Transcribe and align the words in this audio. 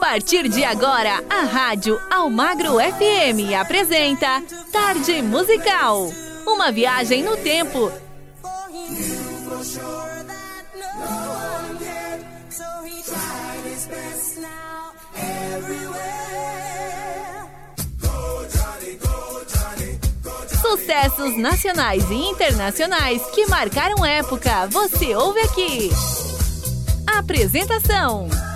partir 0.00 0.48
de 0.48 0.64
agora, 0.64 1.22
a 1.28 1.42
Rádio 1.42 2.00
Almagro 2.10 2.78
FM 2.78 3.54
apresenta 3.60 4.42
Tarde 4.72 5.20
Musical. 5.20 6.10
Uma 6.46 6.72
viagem 6.72 7.22
no 7.22 7.36
tempo. 7.36 7.92
Sucessos 20.62 21.36
nacionais 21.36 22.10
e 22.10 22.14
internacionais 22.14 23.22
que 23.34 23.46
marcaram 23.46 24.04
época. 24.04 24.66
Você 24.68 25.14
ouve 25.14 25.40
aqui. 25.40 25.90
Apresentação. 27.06 28.49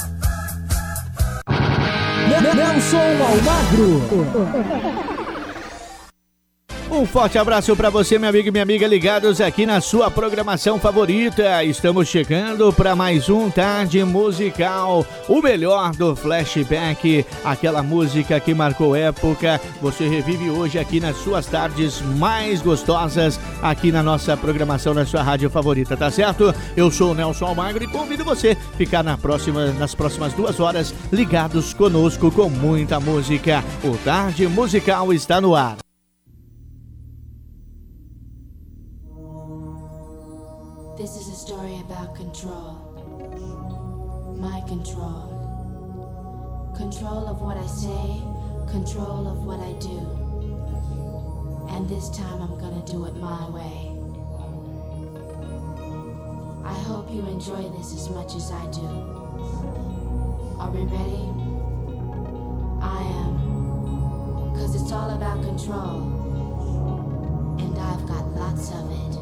Nelson 2.40 3.20
Almagro. 3.22 5.13
Um 6.94 7.04
forte 7.04 7.36
abraço 7.36 7.74
para 7.74 7.90
você, 7.90 8.20
meu 8.20 8.28
amigo 8.28 8.46
e 8.46 8.50
minha 8.52 8.62
amiga, 8.62 8.86
ligados 8.86 9.40
aqui 9.40 9.66
na 9.66 9.80
sua 9.80 10.12
programação 10.12 10.78
favorita. 10.78 11.64
Estamos 11.64 12.06
chegando 12.06 12.72
para 12.72 12.94
mais 12.94 13.28
um 13.28 13.50
Tarde 13.50 14.04
Musical, 14.04 15.04
o 15.28 15.42
melhor 15.42 15.90
do 15.90 16.14
flashback, 16.14 17.26
aquela 17.44 17.82
música 17.82 18.38
que 18.38 18.54
marcou 18.54 18.94
época. 18.94 19.60
Você 19.82 20.06
revive 20.06 20.48
hoje 20.48 20.78
aqui 20.78 21.00
nas 21.00 21.16
suas 21.16 21.46
tardes 21.46 22.00
mais 22.00 22.62
gostosas, 22.62 23.40
aqui 23.60 23.90
na 23.90 24.02
nossa 24.02 24.36
programação, 24.36 24.94
na 24.94 25.04
sua 25.04 25.20
rádio 25.20 25.50
favorita, 25.50 25.96
tá 25.96 26.12
certo? 26.12 26.54
Eu 26.76 26.92
sou 26.92 27.10
o 27.10 27.14
Nelson 27.14 27.46
Almagro 27.46 27.82
e 27.82 27.88
convido 27.88 28.24
você 28.24 28.56
a 28.72 28.76
ficar 28.76 29.02
na 29.02 29.18
próxima, 29.18 29.66
nas 29.72 29.96
próximas 29.96 30.32
duas 30.32 30.60
horas 30.60 30.94
ligados 31.10 31.74
conosco 31.74 32.30
com 32.30 32.48
muita 32.48 33.00
música. 33.00 33.64
O 33.82 33.96
Tarde 33.96 34.46
Musical 34.46 35.12
está 35.12 35.40
no 35.40 35.56
ar. 35.56 35.83
Control 44.74 46.72
Control 46.76 47.28
of 47.28 47.40
what 47.40 47.56
I 47.56 47.64
say, 47.64 48.20
control 48.68 49.28
of 49.28 49.44
what 49.46 49.60
I 49.60 49.72
do. 49.74 50.00
And 51.70 51.88
this 51.88 52.10
time 52.10 52.42
I'm 52.42 52.58
gonna 52.58 52.84
do 52.84 53.04
it 53.04 53.14
my 53.14 53.48
way. 53.50 53.94
I 56.64 56.74
hope 56.90 57.08
you 57.08 57.20
enjoy 57.20 57.62
this 57.78 57.94
as 57.94 58.10
much 58.10 58.34
as 58.34 58.50
I 58.50 58.66
do. 58.72 58.88
Are 60.58 60.72
we 60.72 60.82
ready? 60.90 61.22
I 62.82 62.98
am. 63.22 64.56
Cause 64.56 64.74
it's 64.74 64.90
all 64.90 65.10
about 65.10 65.40
control. 65.44 66.02
And 67.60 67.78
I've 67.78 68.04
got 68.08 68.26
lots 68.34 68.72
of 68.72 68.90
it. 68.90 69.13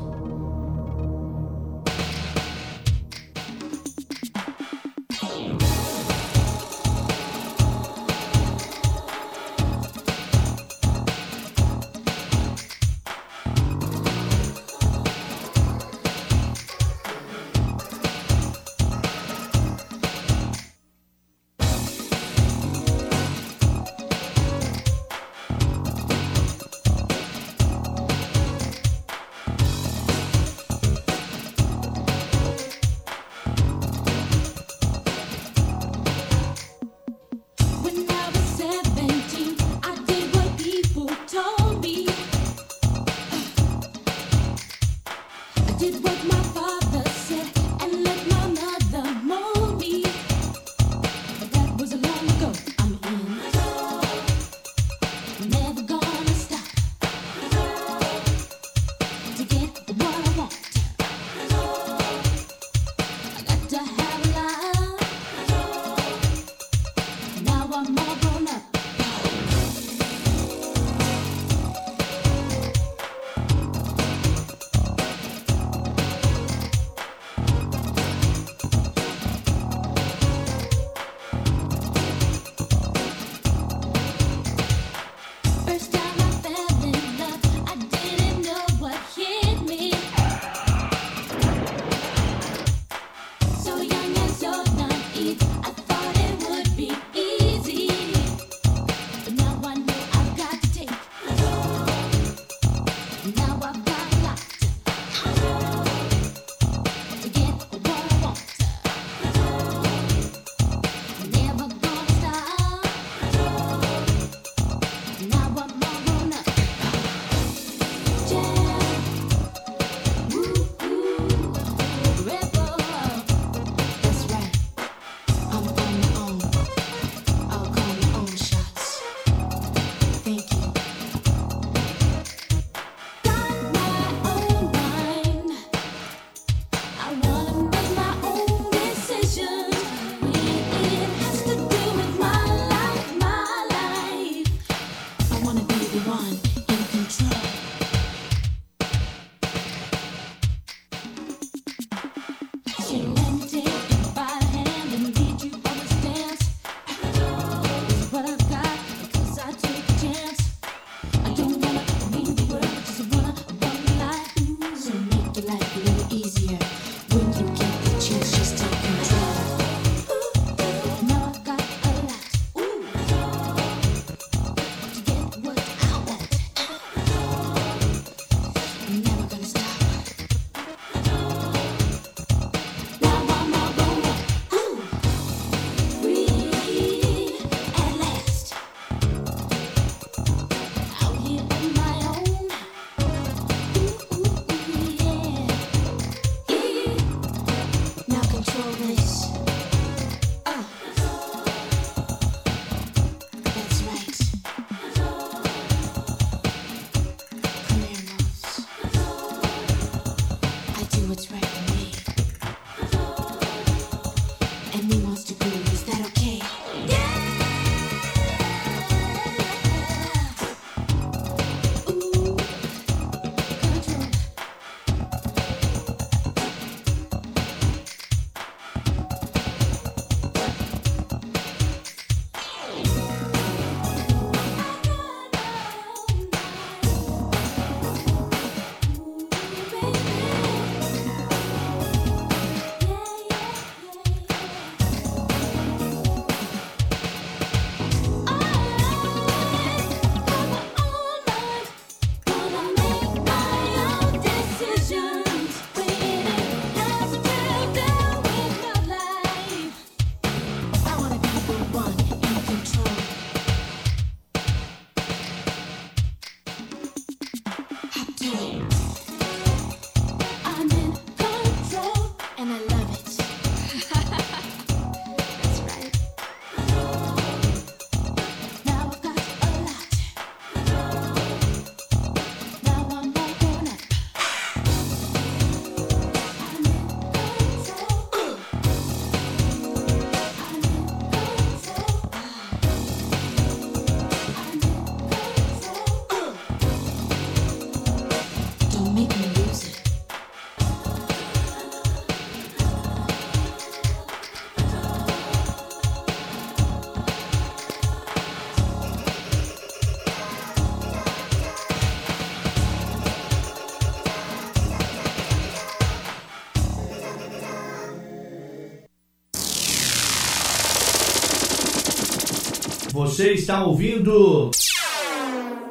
Você 323.23 323.35
está 323.35 323.65
ouvindo 323.65 324.51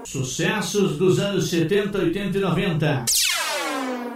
sucessos 0.05 0.97
dos 0.97 1.19
anos 1.19 1.49
70, 1.49 1.97
80 1.97 2.37
e 2.37 2.41
90. 2.41 3.05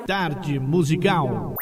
Tarde 0.08 0.58
musical. 0.58 1.54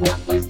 what 0.00 0.26
was 0.26 0.49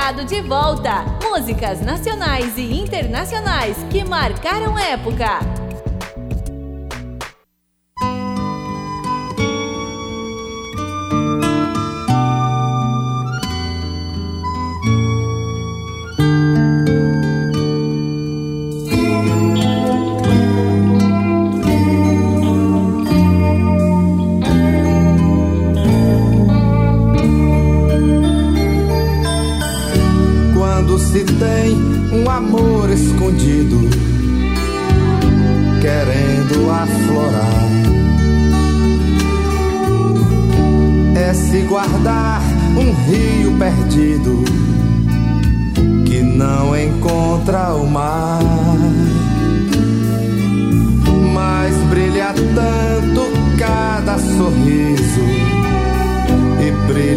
De 0.00 0.40
volta. 0.40 1.04
Músicas 1.22 1.80
nacionais 1.82 2.56
e 2.56 2.80
internacionais 2.80 3.76
que 3.90 4.02
marcaram 4.02 4.76
época. 4.76 5.59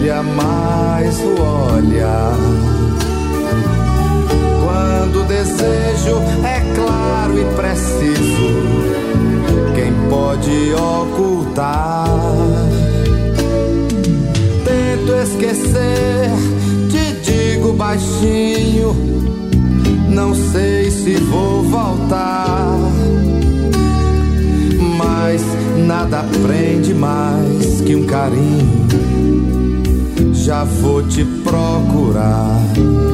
brilha 0.03 0.21
mais 0.21 1.17
o 1.21 1.75
olhar. 1.75 2.35
Quando 4.61 5.21
o 5.21 5.23
desejo 5.23 6.17
é 6.43 6.59
claro 6.75 7.39
e 7.39 7.45
preciso, 7.55 8.49
quem 9.73 9.93
pode 10.09 10.73
ocultar? 10.73 12.05
Tento 14.65 15.13
esquecer, 15.23 16.31
te 16.89 17.13
digo 17.21 17.71
baixinho, 17.71 18.93
não 20.09 20.35
sei 20.35 20.91
se 20.91 21.15
vou 21.15 21.63
voltar. 21.63 22.77
Mas 24.97 25.41
nada 25.87 26.25
prende 26.45 26.93
mais 26.93 27.79
que 27.81 27.95
um 27.95 28.05
carinho 28.05 28.82
já 30.43 30.65
vou 30.65 31.01
te 31.07 31.23
procurar. 31.23 33.12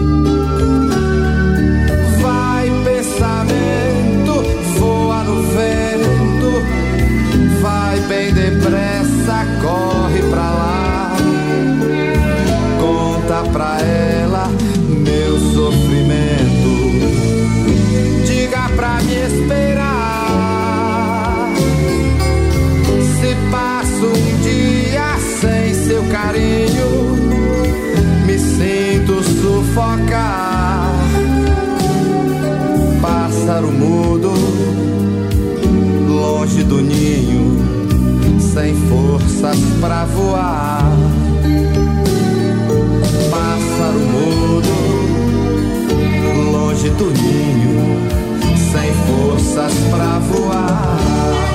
sem 38.60 38.76
forças 38.76 39.58
pra 39.80 40.04
voar. 40.04 40.84
Pássaro 43.32 44.00
mudo, 44.00 44.74
longe 46.52 46.90
do 46.90 47.06
ninho, 47.06 47.98
sem 48.70 48.92
forças 49.08 49.74
pra 49.90 50.20
voar. 50.20 51.49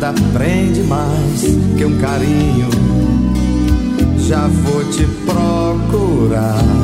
Nada 0.00 0.14
prende 0.32 0.82
mais 0.84 1.42
que 1.76 1.84
um 1.84 1.98
carinho. 1.98 2.70
Já 4.26 4.46
vou 4.46 4.82
te 4.84 5.04
procurar. 5.26 6.79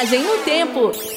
viagem 0.00 0.22
no 0.22 0.38
tempo. 0.38 1.09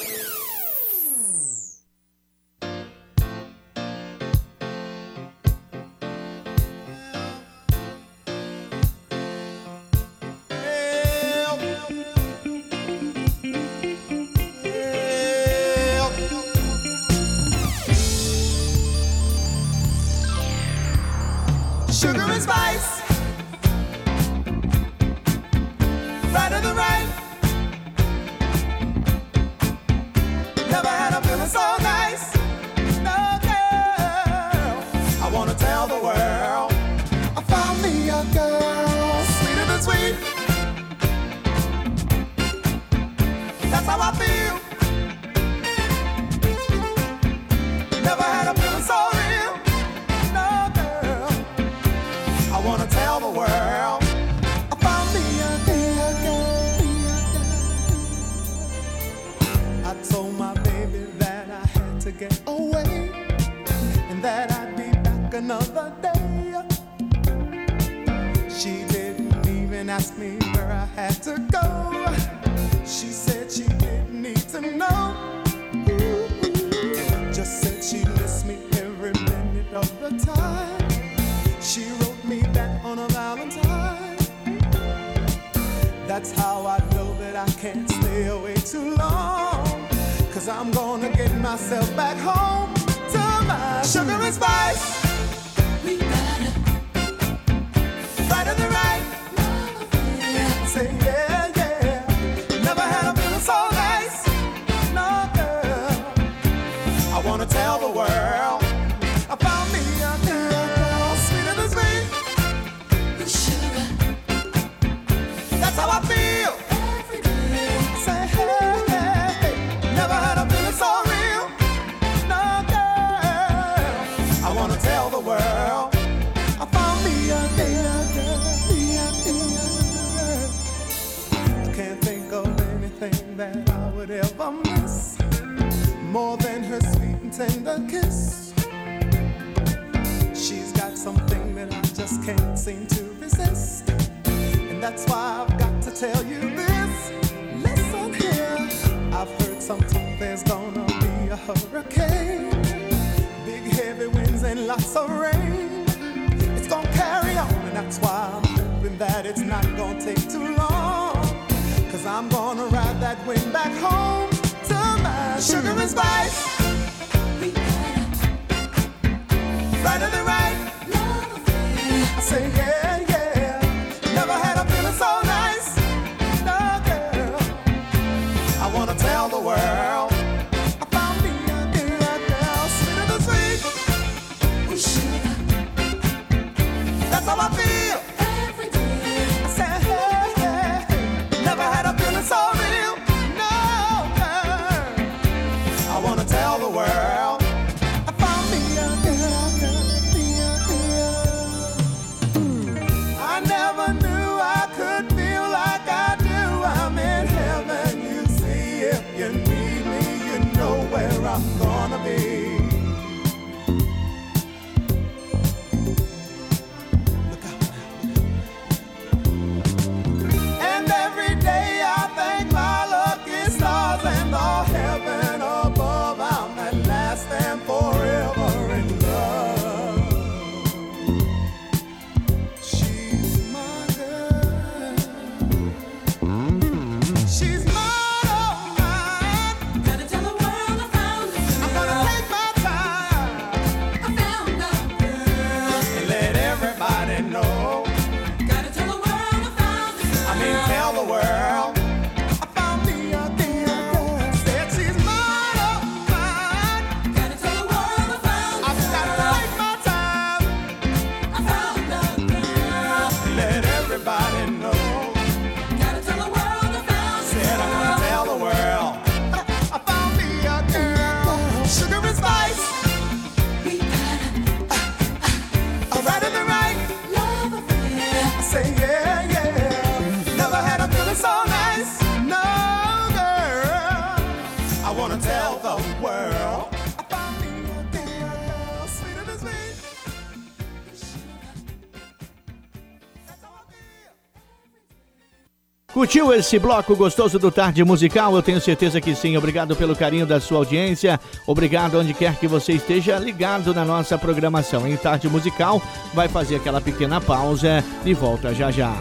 Curtiu 296.13 296.31
esse 296.31 296.59
bloco 296.59 296.95
gostoso 296.95 297.39
do 297.39 297.49
Tarde 297.49 297.83
Musical? 297.83 298.35
Eu 298.35 298.43
tenho 298.43 298.61
certeza 298.61 299.01
que 299.01 299.15
sim. 299.15 299.35
Obrigado 299.35 299.75
pelo 299.75 299.95
carinho 299.95 300.27
da 300.27 300.39
sua 300.39 300.59
audiência. 300.59 301.19
Obrigado 301.47 301.99
onde 301.99 302.13
quer 302.13 302.35
que 302.35 302.47
você 302.47 302.73
esteja 302.73 303.17
ligado 303.17 303.73
na 303.73 303.83
nossa 303.83 304.15
programação. 304.15 304.87
Em 304.87 304.95
Tarde 304.95 305.27
Musical, 305.27 305.81
vai 306.13 306.27
fazer 306.27 306.57
aquela 306.57 306.79
pequena 306.79 307.19
pausa 307.19 307.83
e 308.05 308.13
volta 308.13 308.53
já 308.53 308.69
já. 308.69 308.93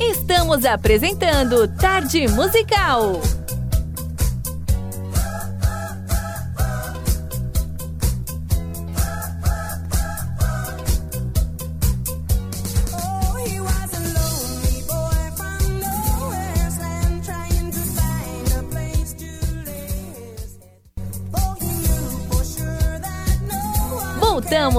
Estamos 0.00 0.64
apresentando 0.64 1.68
Tarde 1.68 2.26
Musical. 2.26 3.20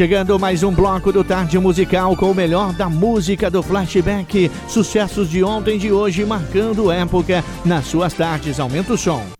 Chegando 0.00 0.38
mais 0.38 0.62
um 0.62 0.72
bloco 0.72 1.12
do 1.12 1.22
Tarde 1.22 1.58
Musical 1.58 2.16
com 2.16 2.30
o 2.30 2.34
melhor 2.34 2.72
da 2.72 2.88
música 2.88 3.50
do 3.50 3.62
flashback. 3.62 4.50
Sucessos 4.66 5.28
de 5.28 5.44
ontem 5.44 5.76
e 5.76 5.78
de 5.78 5.92
hoje 5.92 6.24
marcando 6.24 6.90
época 6.90 7.44
nas 7.66 7.84
suas 7.84 8.14
tardes. 8.14 8.58
Aumenta 8.58 8.94
o 8.94 8.96
som. 8.96 9.39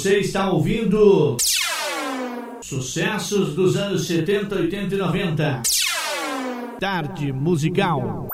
Você 0.00 0.16
está 0.20 0.50
ouvindo 0.50 1.36
sucessos 2.62 3.54
dos 3.54 3.76
anos 3.76 4.06
70, 4.06 4.54
80 4.54 4.94
e 4.94 4.98
90. 4.98 5.62
Tarde 6.80 7.30
musical. 7.34 8.26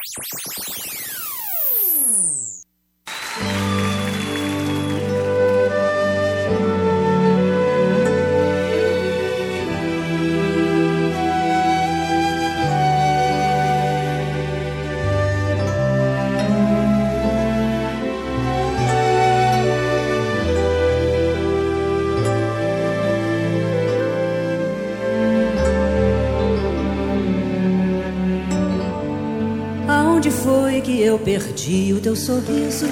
sorriso. 32.27 32.87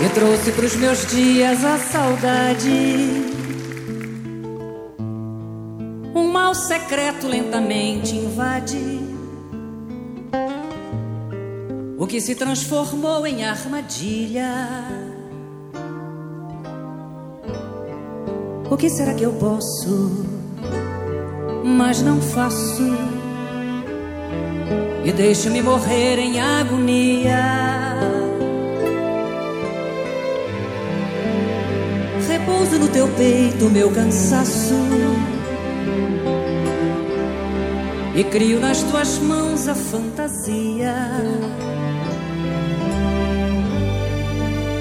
E 0.00 0.08
trouxe 0.14 0.52
pros 0.52 0.76
meus 0.76 1.04
dias 1.06 1.64
a 1.64 1.78
saudade. 1.78 2.70
Um 6.14 6.30
mal 6.30 6.54
secreto 6.54 7.26
lentamente 7.26 8.14
invade. 8.14 9.00
O 11.98 12.06
que 12.06 12.20
se 12.20 12.36
transformou 12.36 13.26
em 13.26 13.44
armadilha. 13.44 14.84
O 18.70 18.76
que 18.76 18.88
será 18.88 19.14
que 19.14 19.24
eu 19.24 19.32
posso, 19.32 20.24
mas 21.64 22.00
não 22.00 22.20
faço? 22.20 23.13
E 25.04 25.12
deixo-me 25.12 25.60
morrer 25.60 26.18
em 26.18 26.40
agonia. 26.40 27.84
Repouso 32.26 32.78
no 32.78 32.88
teu 32.88 33.06
peito 33.08 33.70
meu 33.70 33.90
cansaço. 33.90 34.74
E 38.14 38.24
crio 38.24 38.60
nas 38.60 38.82
tuas 38.82 39.18
mãos 39.18 39.68
a 39.68 39.74
fantasia. 39.74 40.94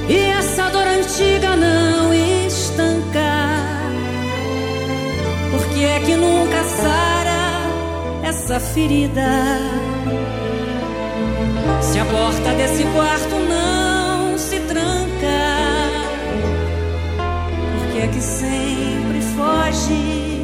E 0.08 0.16
essa 0.16 0.70
dor 0.70 0.88
antiga 0.88 1.56
não 1.56 2.14
estancar. 2.14 3.92
Por 5.52 5.66
que 5.70 5.84
é 5.84 6.00
que 6.00 6.16
nunca 6.16 6.64
sara 6.64 8.28
essa 8.28 8.60
ferida? 8.60 9.83
Se 11.94 12.00
a 12.00 12.06
porta 12.06 12.56
desse 12.56 12.84
quarto 12.86 13.36
não 13.48 14.36
se 14.36 14.60
tranca, 14.62 15.42
por 17.78 17.92
que 17.92 18.00
é 18.00 18.08
que 18.08 18.20
sempre 18.20 19.22
foge 19.22 20.44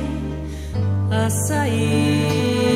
a 1.10 1.28
saída? 1.28 2.69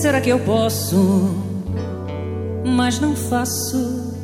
Será 0.00 0.18
que 0.18 0.30
eu 0.30 0.38
posso, 0.40 1.34
mas 2.64 2.98
não 2.98 3.14
faço? 3.14 4.14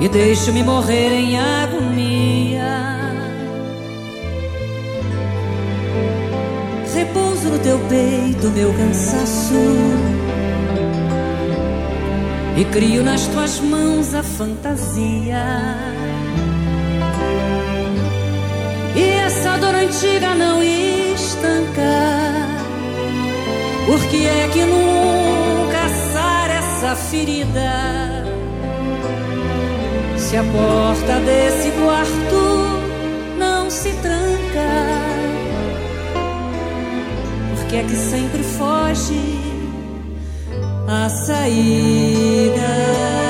E 0.00 0.08
deixo-me 0.08 0.62
morrer 0.62 1.12
em 1.12 1.36
agonia. 1.36 3.00
Repouso 6.94 7.48
no 7.48 7.58
teu 7.58 7.80
peito 7.88 8.48
meu 8.50 8.72
cansaço. 8.72 9.54
E 12.56 12.64
crio 12.66 13.02
nas 13.02 13.26
tuas 13.26 13.58
mãos 13.58 14.14
a 14.14 14.22
fantasia. 14.22 15.44
E 18.94 19.02
essa 19.26 19.56
dor 19.58 19.74
antiga 19.74 20.34
não 20.36 20.62
estancar 20.62 22.59
por 23.86 24.00
que 24.08 24.26
é 24.26 24.48
que 24.52 24.64
nunca 24.64 25.88
sara 26.12 26.54
essa 26.54 26.96
ferida? 26.96 28.24
Se 30.16 30.36
a 30.36 30.44
porta 30.44 31.20
desse 31.20 31.70
quarto 31.72 33.38
não 33.38 33.70
se 33.70 33.92
tranca, 33.94 34.70
por 37.54 37.64
que 37.66 37.76
é 37.76 37.82
que 37.82 37.96
sempre 37.96 38.42
foge 38.42 39.38
a 40.86 41.08
saída? 41.08 43.29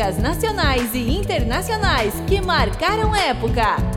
Músicas 0.00 0.18
nacionais 0.18 0.94
e 0.94 1.10
internacionais 1.10 2.14
que 2.26 2.40
marcaram 2.40 3.14
época. 3.14 3.89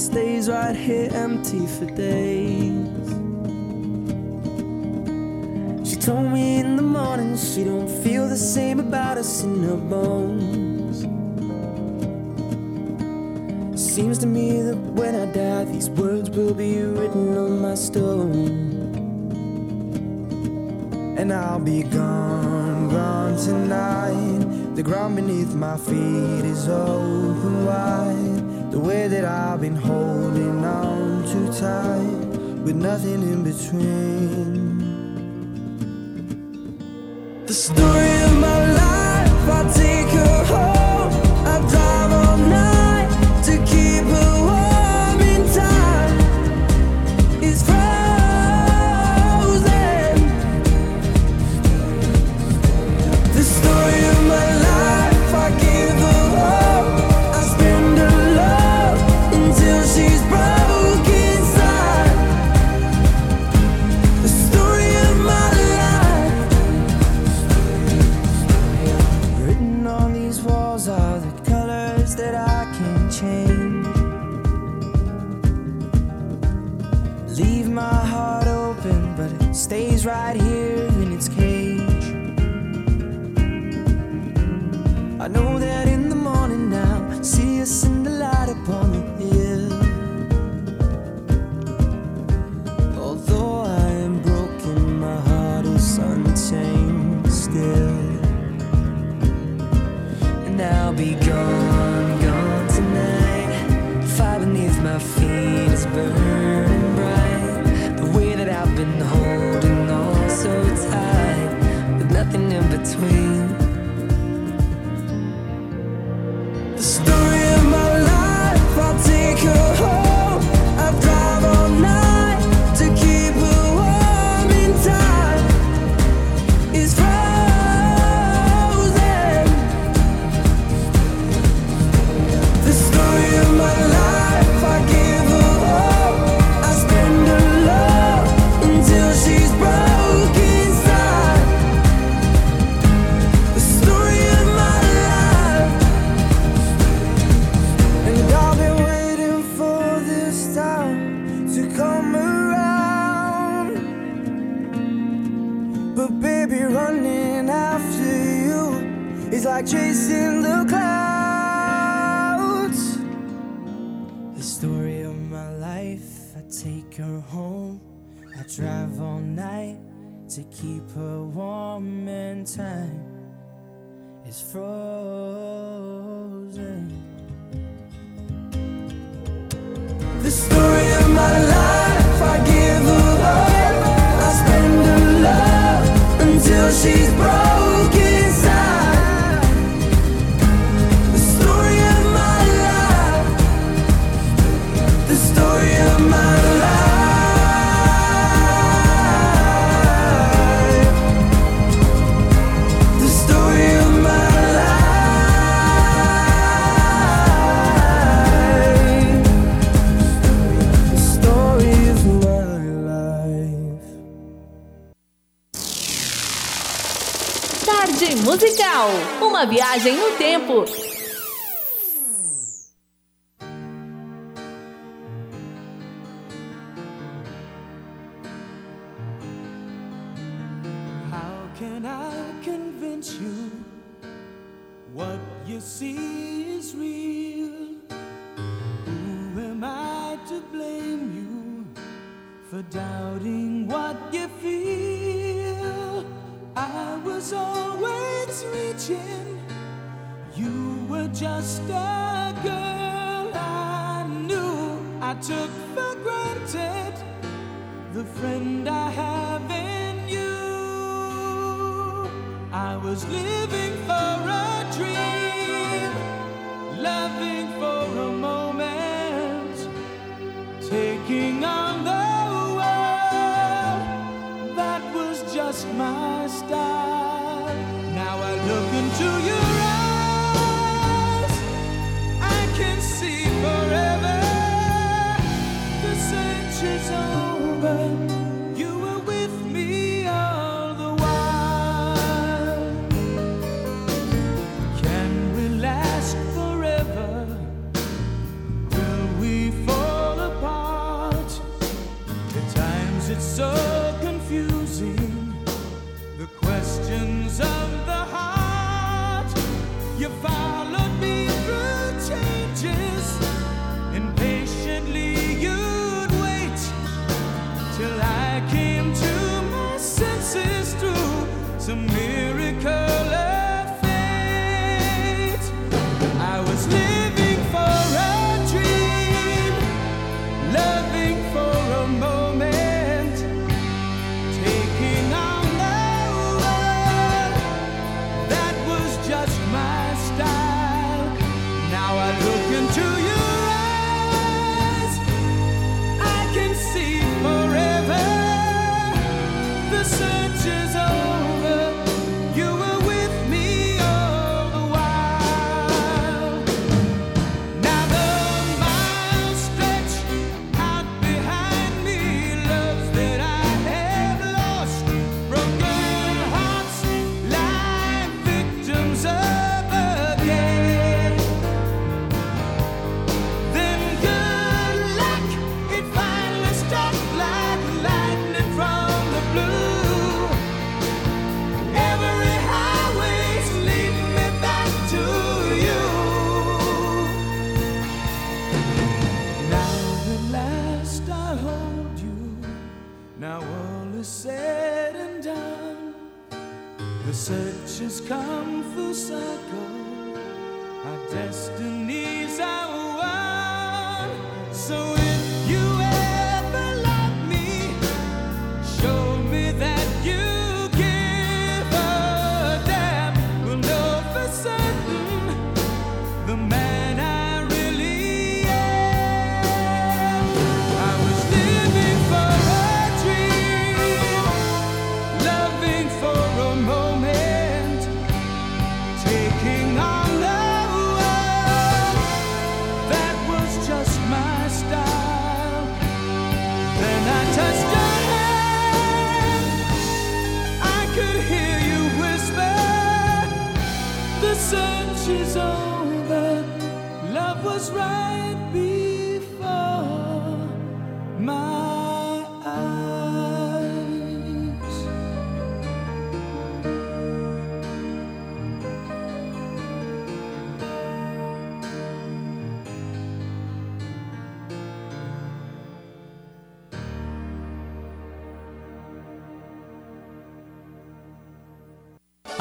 Stays 0.00 0.48
right 0.48 0.74
here 0.74 1.10
empty 1.12 1.66
for 1.66 1.84
days. 1.84 3.08
She 5.86 5.96
told 5.96 6.32
me 6.32 6.58
in 6.58 6.76
the 6.76 6.82
morning 6.82 7.36
she 7.36 7.64
don't 7.64 7.88
feel 8.02 8.26
the 8.26 8.36
same 8.36 8.80
about 8.80 9.18
us 9.18 9.44
in 9.44 9.62
her 9.62 9.76
bones. 9.76 11.02
Seems 13.78 14.16
to 14.20 14.26
me 14.26 14.62
that 14.62 14.76
when 14.76 15.14
I 15.14 15.26
die, 15.26 15.64
these 15.64 15.90
words 15.90 16.30
will 16.30 16.54
be 16.54 16.80
written 16.80 17.36
on 17.36 17.60
my 17.60 17.74
stone. 17.74 18.70
And 21.18 21.30
I'll 21.30 21.60
be 21.60 21.82
gone, 21.82 22.88
gone 22.88 23.36
tonight. 23.36 24.74
The 24.76 24.82
ground 24.82 25.16
beneath 25.16 25.52
my 25.54 25.76
feet 25.76 26.44
is 26.46 26.68
open 26.68 27.66
wide. 27.66 27.99
I've 29.60 29.66
been 29.66 29.76
holding 29.76 30.64
on 30.64 31.22
too 31.30 31.52
tight, 31.52 32.62
with 32.64 32.76
nothing 32.76 33.20
in 33.22 33.44
between. 33.44 34.49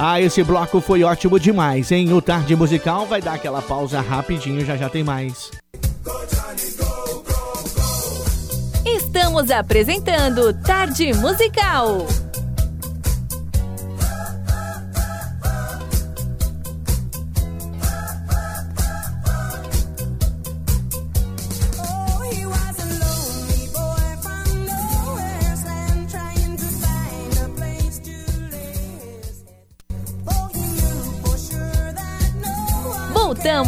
Ah, 0.01 0.21
esse 0.21 0.41
bloco 0.45 0.79
foi 0.79 1.03
ótimo 1.03 1.37
demais, 1.37 1.91
hein? 1.91 2.13
O 2.13 2.21
Tarde 2.21 2.55
Musical 2.55 3.05
vai 3.05 3.21
dar 3.21 3.33
aquela 3.33 3.61
pausa 3.61 3.99
rapidinho, 3.99 4.65
já 4.65 4.77
já 4.77 4.87
tem 4.87 5.03
mais. 5.03 5.51
Estamos 8.85 9.51
apresentando 9.51 10.53
Tarde 10.53 11.11
Musical. 11.15 12.07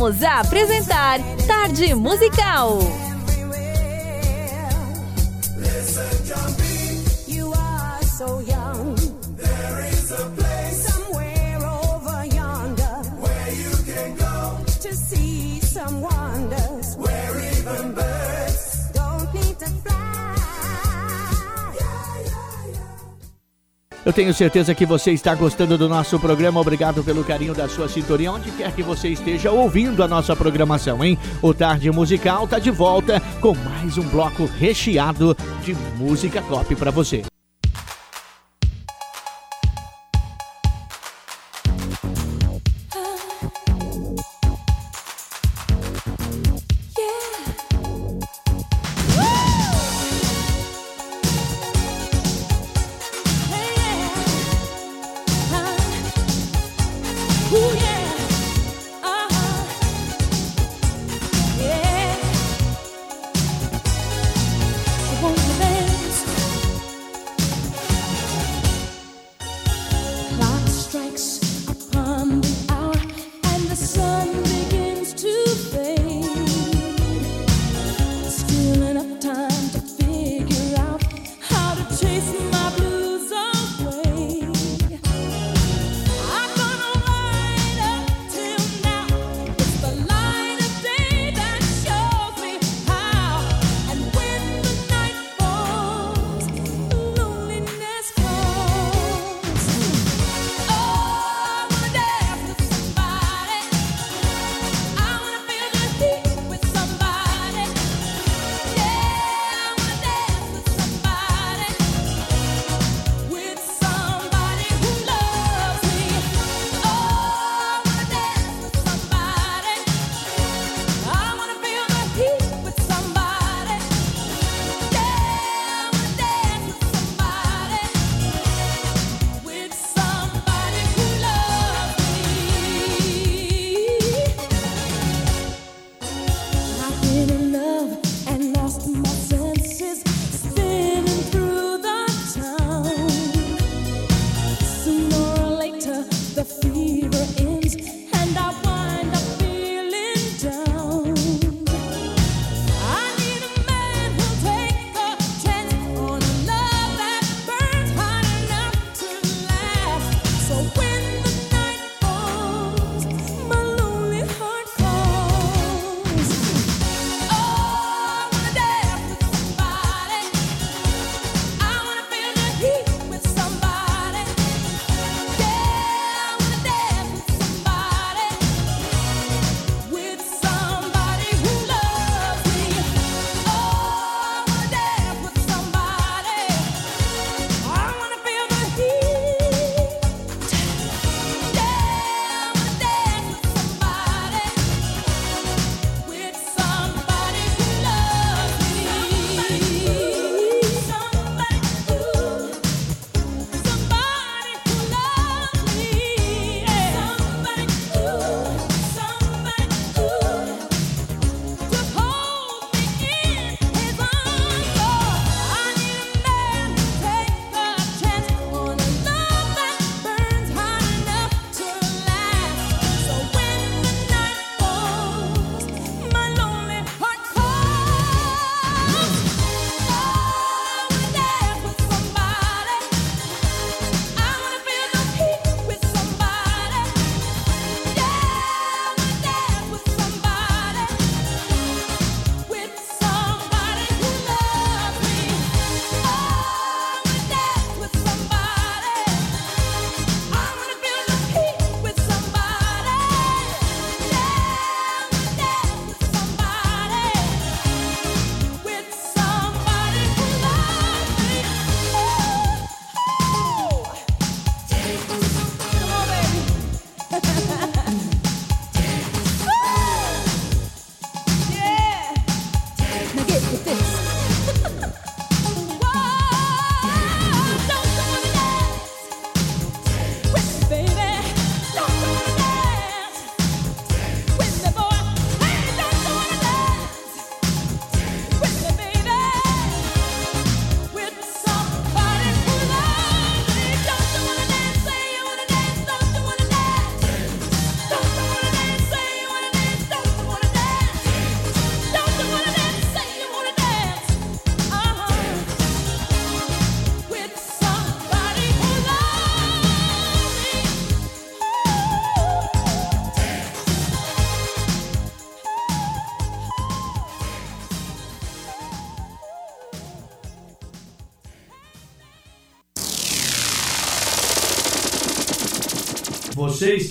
Voltamos 0.02 0.24
a 0.24 0.40
apresentar 0.40 1.20
Tarde 1.46 1.94
Musical. 1.94 3.01
Eu 24.04 24.12
tenho 24.12 24.34
certeza 24.34 24.74
que 24.74 24.86
você 24.86 25.12
está 25.12 25.36
gostando 25.36 25.78
do 25.78 25.88
nosso 25.88 26.20
programa. 26.20 26.60
Obrigado 26.60 27.04
pelo 27.04 27.24
carinho 27.24 27.54
da 27.54 27.70
sua 27.70 27.88
sintonia, 27.88 28.32
onde 28.32 28.50
quer 28.52 28.72
que 28.74 28.82
você 28.82 29.10
esteja 29.10 29.52
ouvindo 29.52 30.02
a 30.02 30.08
nossa 30.08 30.36
programação, 30.36 31.04
hein? 31.04 31.20
O 31.40 31.54
Tarde 31.54 31.92
Musical 31.92 32.46
está 32.46 32.58
de 32.58 32.72
volta 32.72 33.22
com 33.40 33.54
mais 33.54 34.00
um 34.00 34.08
bloco 34.10 34.46
recheado 34.46 35.38
de 35.64 35.76
música 35.98 36.42
top 36.42 36.76
para 36.76 36.90
você. 36.90 37.31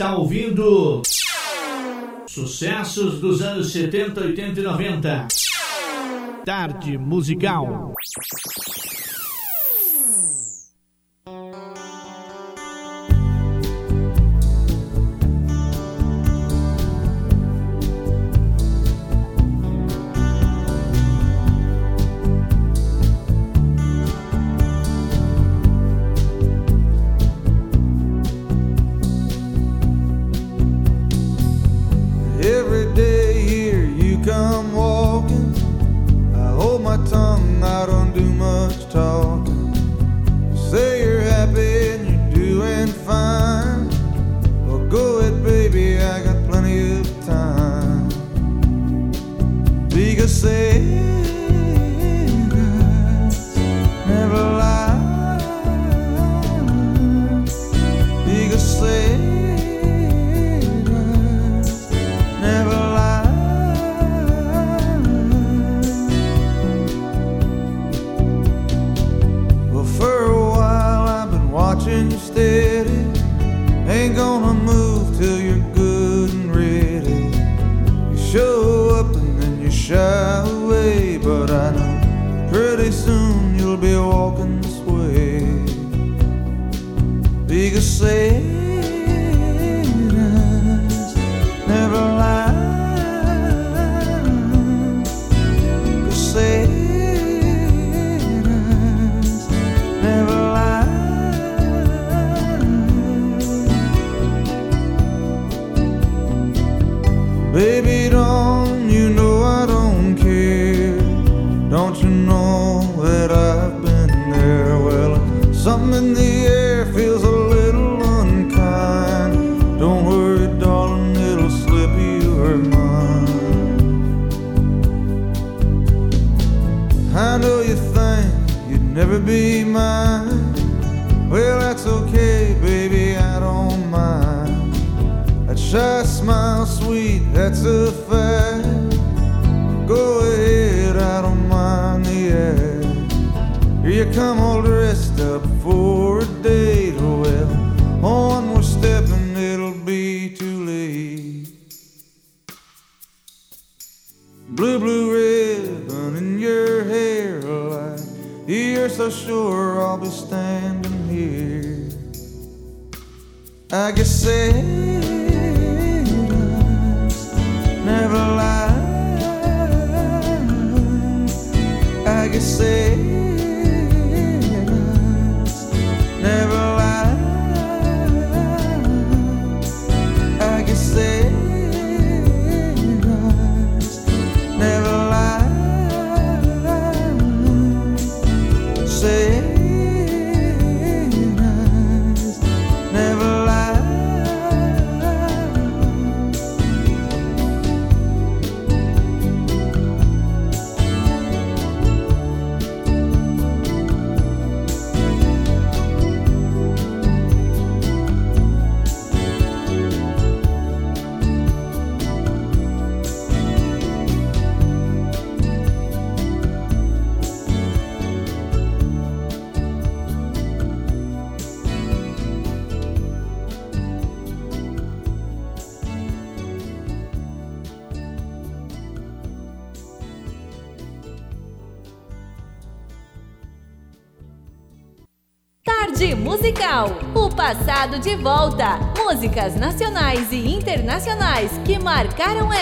Está 0.01 0.17
ouvindo 0.17 1.03
sucessos 2.27 3.21
dos 3.21 3.43
anos 3.43 3.71
70, 3.71 4.19
80 4.19 4.61
e 4.61 4.63
90. 4.63 5.29
Tarde 6.43 6.97
musical. 6.97 7.93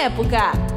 Época. 0.01 0.68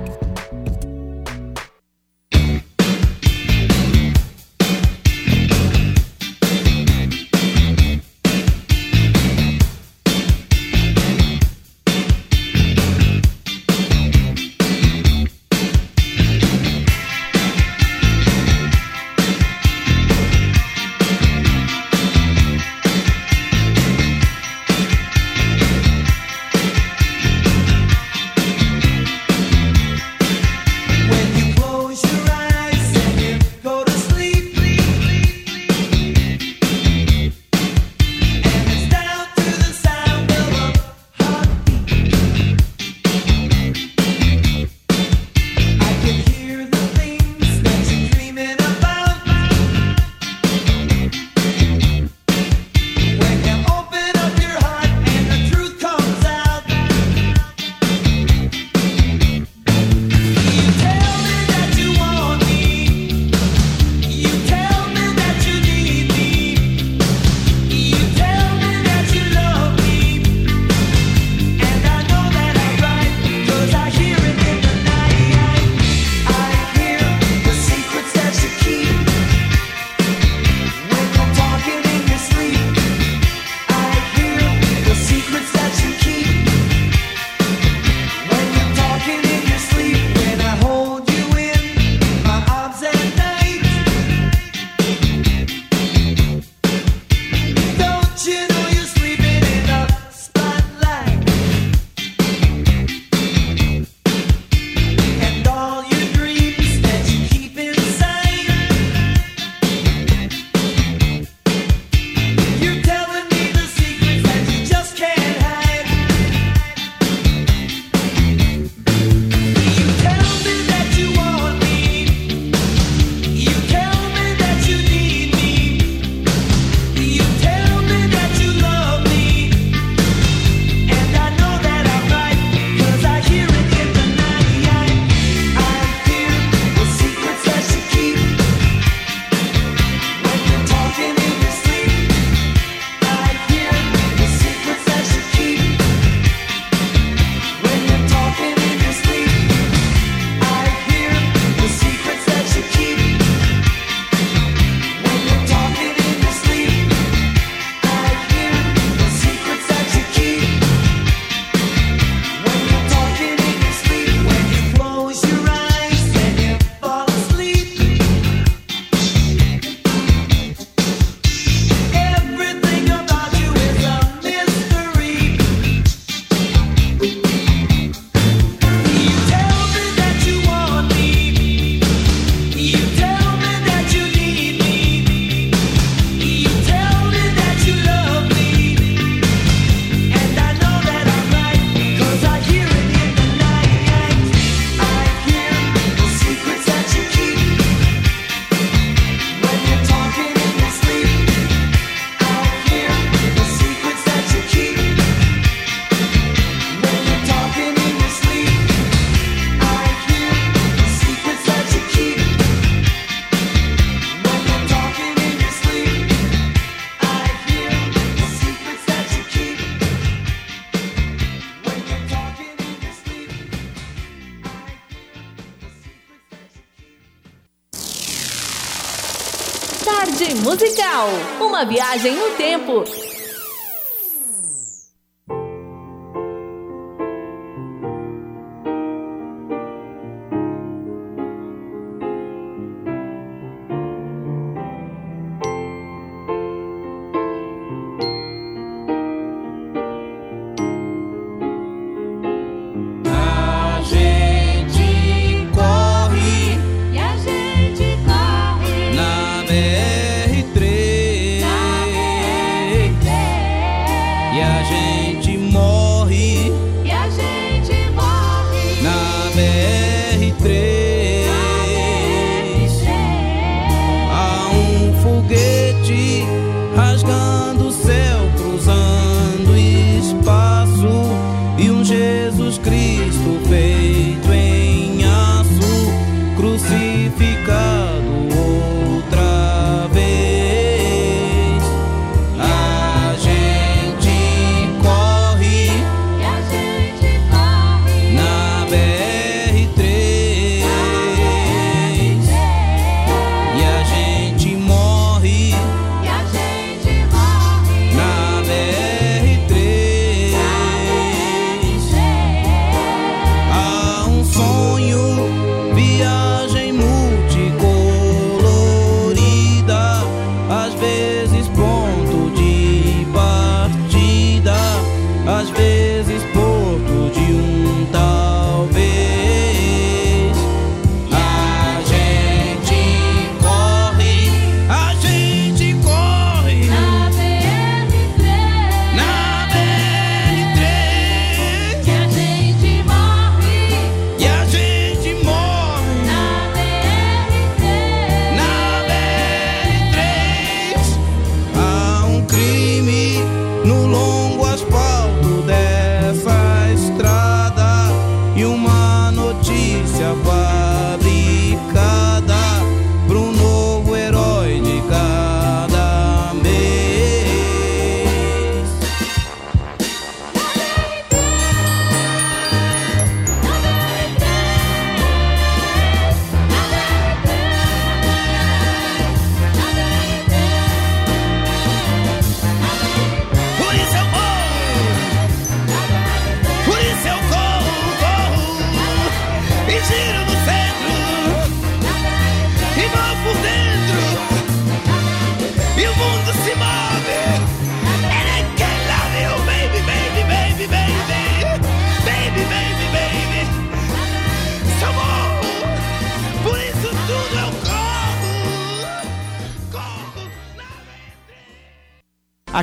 Uma 231.62 231.70
viagem 231.70 232.16
no 232.16 232.32
tempo 232.32 232.84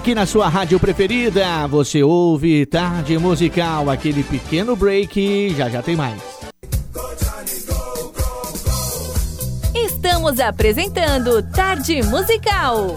Aqui 0.09 0.15
na 0.15 0.25
sua 0.25 0.49
rádio 0.49 0.81
preferida, 0.81 1.67
você 1.67 2.03
ouve 2.03 2.65
Tarde 2.65 3.19
Musical, 3.19 3.91
aquele 3.91 4.23
pequeno 4.23 4.75
break, 4.75 5.55
já 5.55 5.69
já 5.69 5.83
tem 5.83 5.95
mais. 5.95 6.19
Estamos 9.75 10.41
apresentando 10.41 11.43
Tarde 11.53 12.03
Musical. 12.05 12.97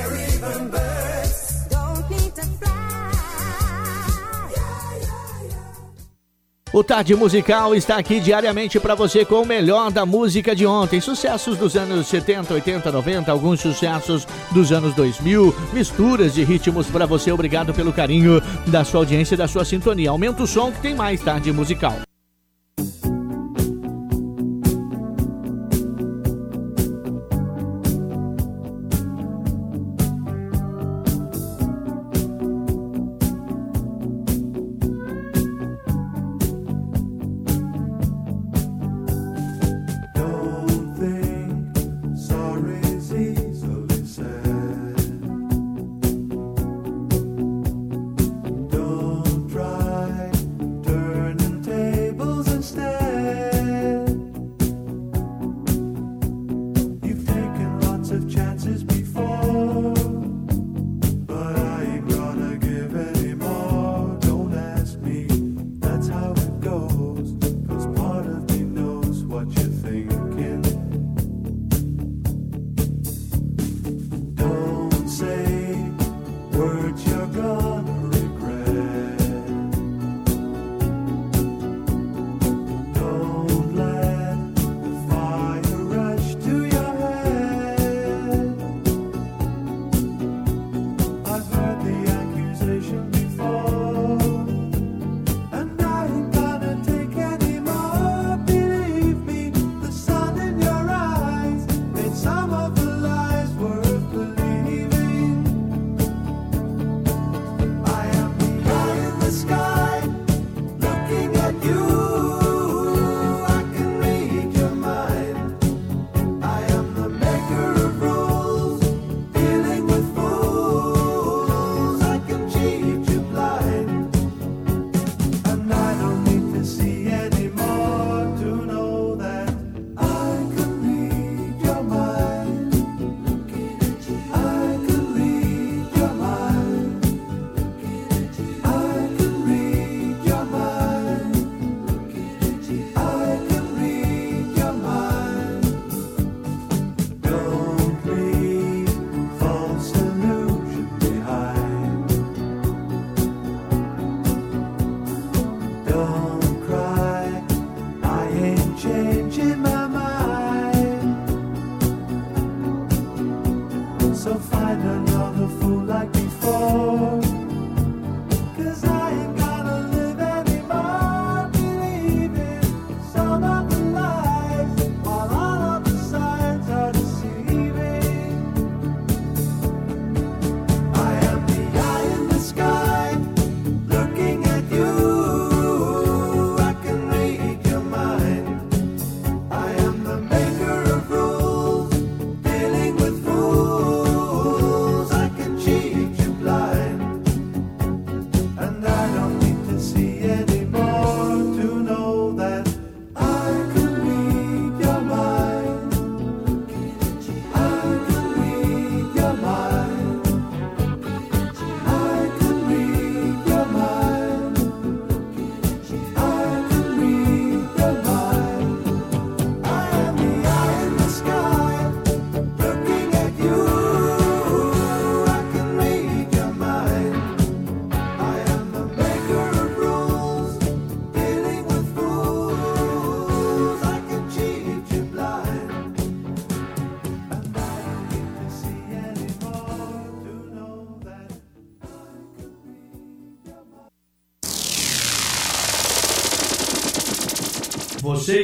O 6.73 6.81
Tarde 6.85 7.13
Musical 7.15 7.75
está 7.75 7.97
aqui 7.97 8.21
diariamente 8.21 8.79
para 8.79 8.95
você 8.95 9.25
com 9.25 9.41
o 9.41 9.45
melhor 9.45 9.91
da 9.91 10.05
música 10.05 10.55
de 10.55 10.65
ontem. 10.65 11.01
Sucessos 11.01 11.57
dos 11.57 11.75
anos 11.75 12.07
70, 12.07 12.53
80, 12.53 12.89
90, 12.89 13.29
alguns 13.29 13.59
sucessos 13.59 14.25
dos 14.51 14.71
anos 14.71 14.95
2000, 14.95 15.53
misturas 15.73 16.33
de 16.33 16.45
ritmos 16.45 16.87
para 16.87 17.05
você. 17.05 17.29
Obrigado 17.29 17.73
pelo 17.73 17.91
carinho 17.91 18.41
da 18.65 18.85
sua 18.85 19.01
audiência 19.01 19.35
e 19.35 19.37
da 19.37 19.49
sua 19.49 19.65
sintonia. 19.65 20.11
Aumenta 20.11 20.43
o 20.43 20.47
som 20.47 20.71
que 20.71 20.79
tem 20.79 20.95
mais 20.95 21.19
Tarde 21.19 21.51
Musical. 21.51 22.10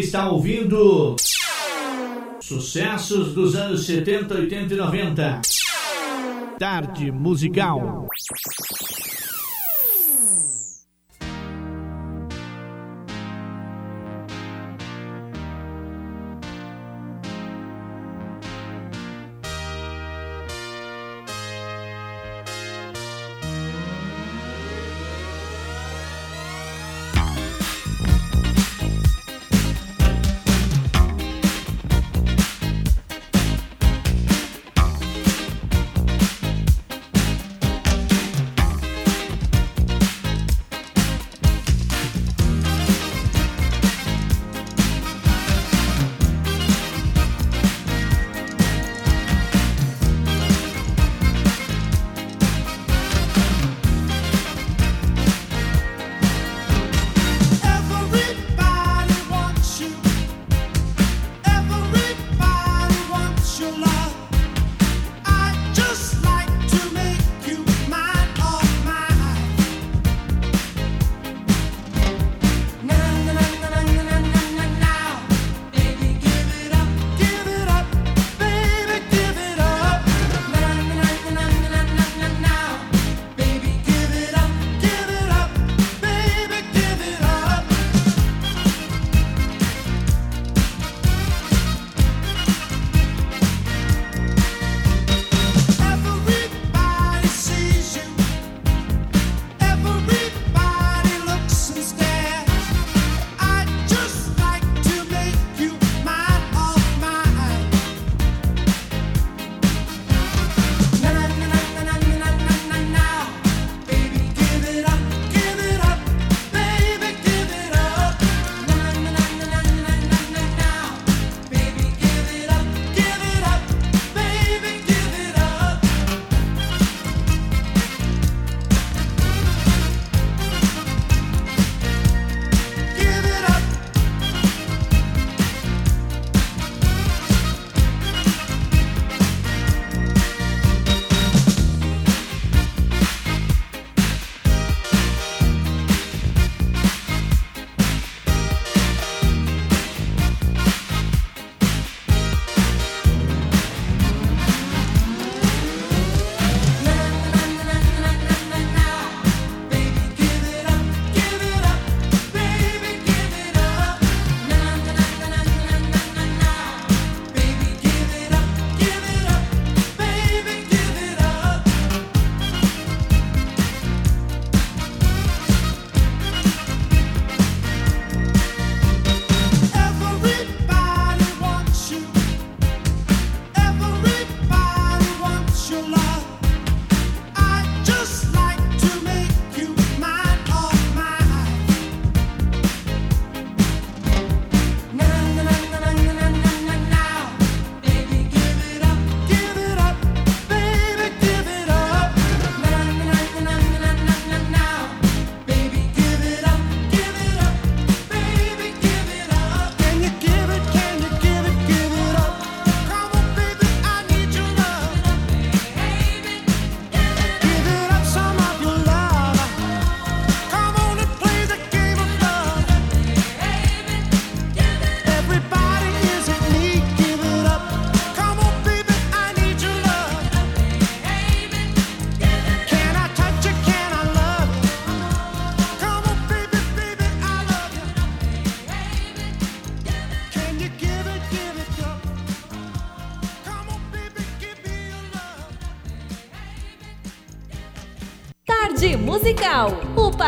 Está 0.07 0.29
ouvindo 0.29 1.17
sucessos 2.39 3.33
dos 3.33 3.55
anos 3.55 3.85
70, 3.85 4.35
80 4.35 4.73
e 4.73 4.77
90. 4.77 5.41
Tarde 6.57 7.11
musical. 7.11 8.06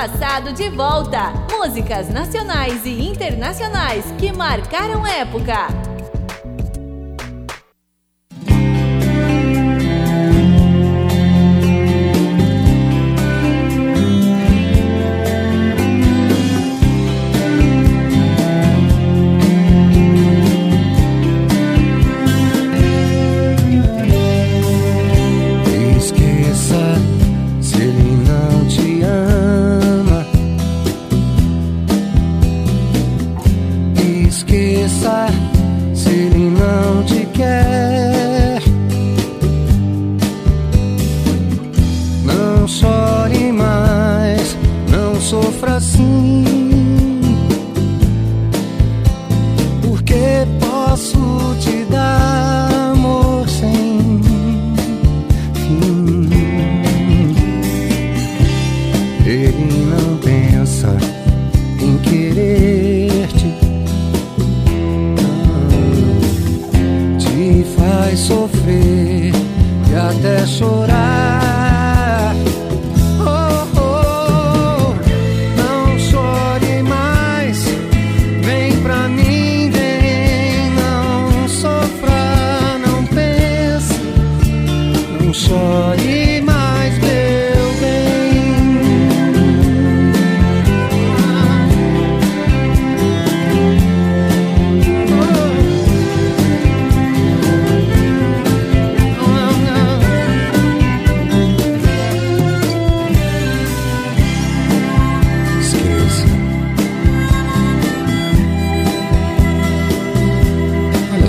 Passado 0.10 0.52
de 0.52 0.70
volta. 0.70 1.32
Músicas 1.52 2.10
nacionais 2.10 2.86
e 2.86 3.08
internacionais 3.08 4.04
que 4.18 4.32
marcaram 4.32 5.06
época. 5.06 5.89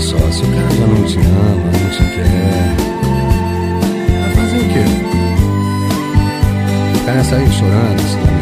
só, 0.01 0.17
se 0.31 0.41
o 0.43 0.47
cara 0.47 0.69
já 0.71 0.87
não 0.87 1.03
te 1.05 1.19
ama, 1.19 1.71
não 1.79 1.89
te 1.91 2.03
quer, 2.15 2.75
vai 4.19 4.31
fazer 4.35 4.57
o 4.57 4.67
quê? 4.69 4.85
O 6.95 7.05
cara 7.05 7.23
sair 7.23 7.51
chorando, 7.51 8.01
se. 8.01 8.40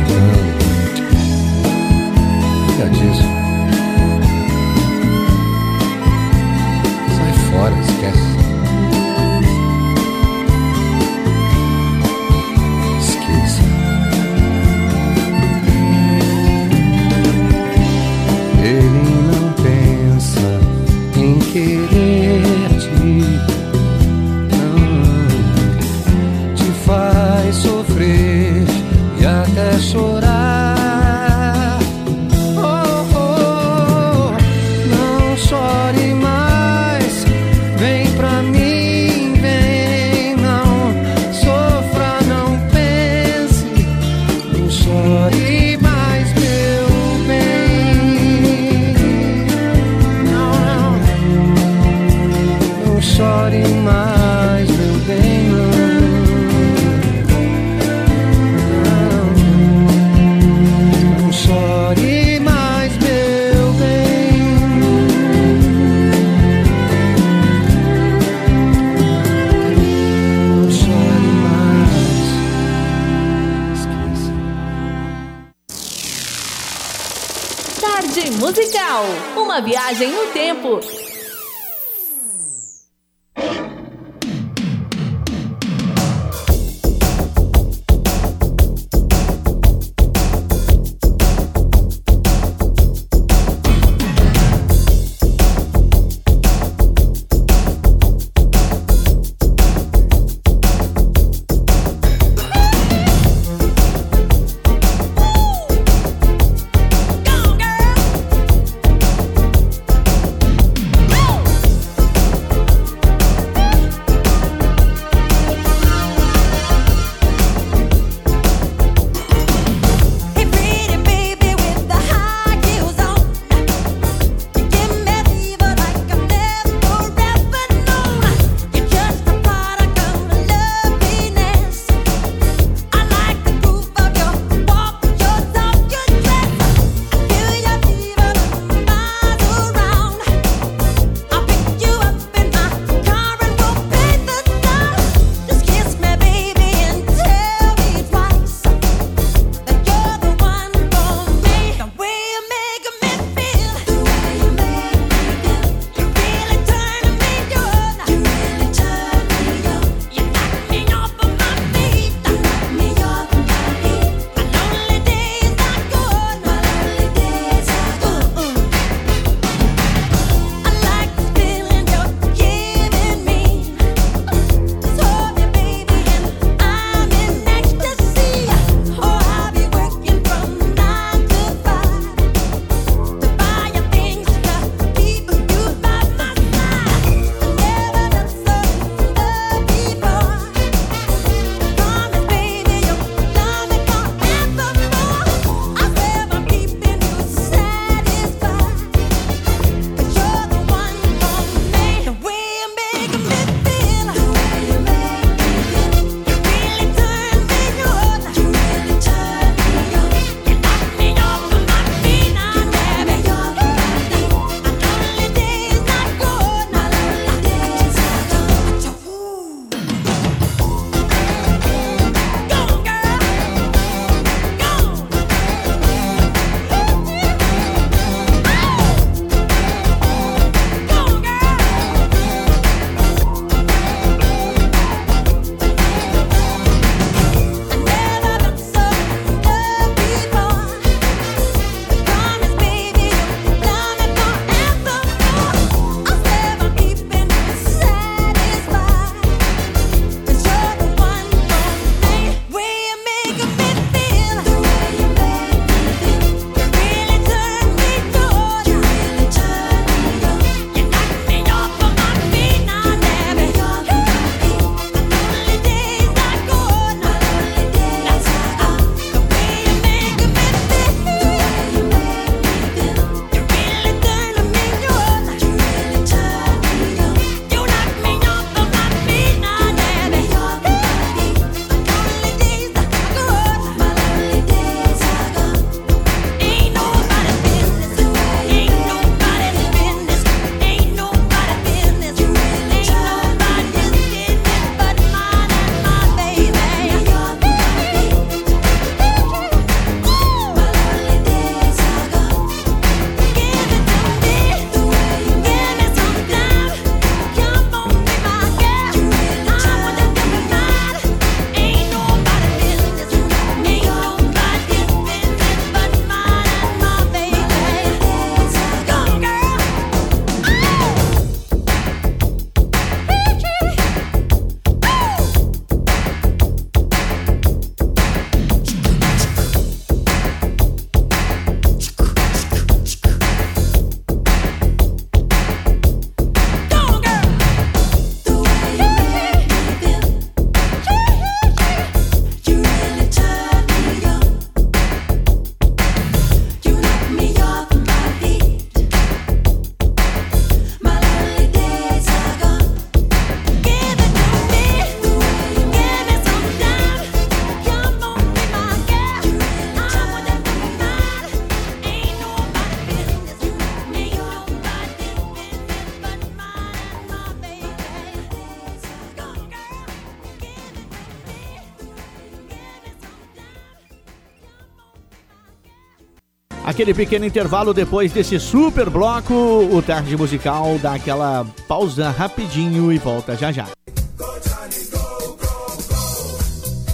Aquele 376.79 376.93
pequeno 376.93 377.25
intervalo 377.25 377.73
depois 377.73 378.13
desse 378.13 378.39
super 378.39 378.89
bloco, 378.89 379.33
o 379.33 379.81
Tarde 379.81 380.15
Musical 380.15 380.79
dá 380.81 380.93
aquela 380.93 381.45
pausa 381.67 382.09
rapidinho 382.09 382.89
e 382.89 382.97
volta 382.97 383.35
já 383.35 383.51
já. 383.51 383.67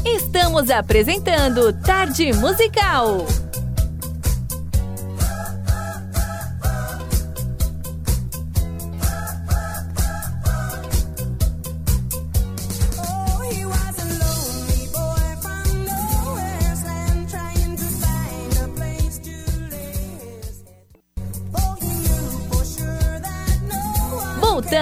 Estamos 0.04 0.72
apresentando 0.72 1.72
Tarde 1.84 2.34
Musical. 2.34 3.28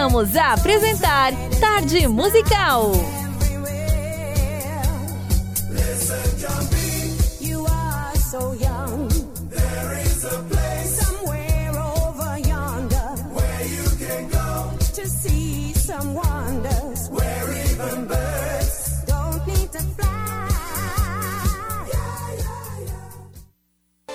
Voltamos 0.03 0.35
a 0.35 0.51
apresentar 0.51 1.31
Tarde 1.61 2.09
Musical. 2.09 3.12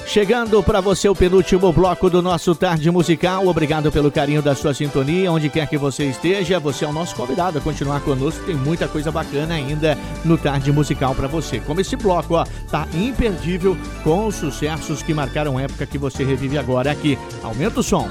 Chegando 0.08 0.62
para 0.62 0.80
você 0.80 1.06
o 1.06 1.14
penúltimo 1.14 1.70
bloco 1.70 2.08
do 2.08 2.22
nosso 2.22 2.54
Tarde 2.54 2.90
Musical. 2.90 3.46
Obrigado 3.46 3.92
pelo 3.92 4.10
carinho 4.10 4.40
da 4.40 4.54
sua 4.54 4.72
sintonia, 4.72 5.30
onde 5.30 5.50
quer 5.50 5.68
que 5.68 5.76
você 5.76 6.06
esteja. 6.06 6.58
Você 6.58 6.86
é 6.86 6.88
o 6.88 6.92
nosso 6.94 7.14
convidado 7.14 7.58
a 7.58 7.60
continuar 7.60 8.00
conosco. 8.00 8.42
Tem 8.46 8.54
muita 8.54 8.88
coisa 8.88 9.12
bacana 9.12 9.52
ainda 9.52 9.98
no 10.24 10.38
Tarde 10.38 10.72
Musical 10.72 11.14
para 11.14 11.28
você. 11.28 11.60
Como 11.60 11.82
esse 11.82 11.94
bloco, 11.94 12.36
ó, 12.36 12.44
tá 12.70 12.88
imperdível 12.94 13.76
com 14.02 14.26
os 14.26 14.36
sucessos 14.36 15.02
que 15.02 15.12
marcaram 15.12 15.60
época 15.60 15.84
que 15.84 15.98
você 15.98 16.24
revive 16.24 16.56
agora 16.56 16.90
aqui. 16.90 17.18
Aumenta 17.42 17.80
o 17.80 17.82
som. 17.82 18.08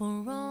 You're 0.00 0.43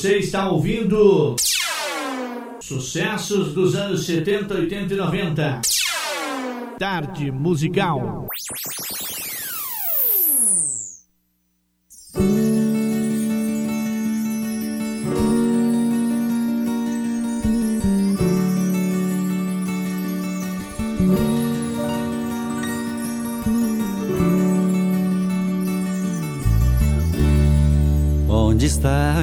Você 0.00 0.16
está 0.16 0.48
ouvindo 0.48 1.36
sucessos 2.58 3.52
dos 3.52 3.74
anos 3.74 4.06
70, 4.06 4.54
80 4.54 4.94
e 4.94 4.96
90. 4.96 5.60
Tarde 6.78 7.30
musical. 7.30 8.26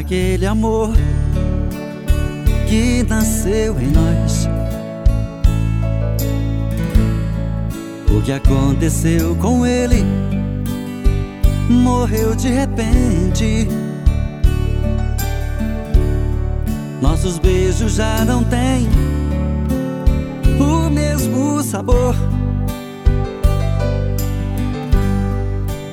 Está 0.08 0.16
aquele 0.16 0.46
amor 0.46 0.94
que 2.68 3.04
nasceu 3.04 3.80
em 3.80 3.88
nós? 3.88 4.48
O 8.10 8.22
que 8.22 8.32
aconteceu 8.32 9.36
com 9.36 9.66
ele? 9.66 10.04
Morreu 11.70 12.36
de 12.36 12.50
repente. 12.50 13.68
Nossos 17.02 17.38
beijos 17.38 17.94
já 17.94 18.24
não 18.26 18.44
têm 18.46 18.88
o 20.60 20.90
mesmo 20.90 21.62
sabor. 21.62 22.16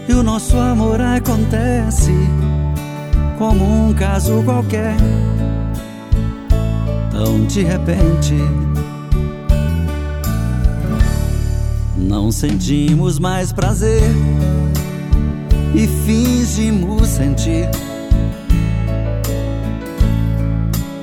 E 0.08 0.12
o 0.12 0.22
nosso 0.22 0.56
amor 0.56 1.00
acontece 1.00 2.12
como 3.46 3.88
um 3.88 3.92
caso 3.92 4.42
qualquer. 4.42 4.96
Tão 7.10 7.44
de 7.44 7.62
repente, 7.62 8.34
não 11.94 12.32
sentimos 12.32 13.18
mais 13.18 13.52
prazer 13.52 14.02
e 15.74 15.86
fingimos 16.06 17.06
sentir. 17.06 17.68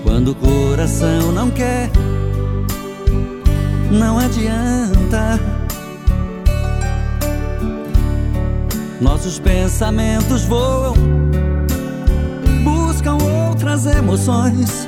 Quando 0.03 0.31
o 0.31 0.35
coração 0.35 1.31
não 1.31 1.51
quer, 1.51 1.91
não 3.91 4.17
adianta. 4.17 5.39
Nossos 8.99 9.37
pensamentos 9.37 10.43
voam 10.45 11.20
outras 13.61 13.85
emoções. 13.85 14.87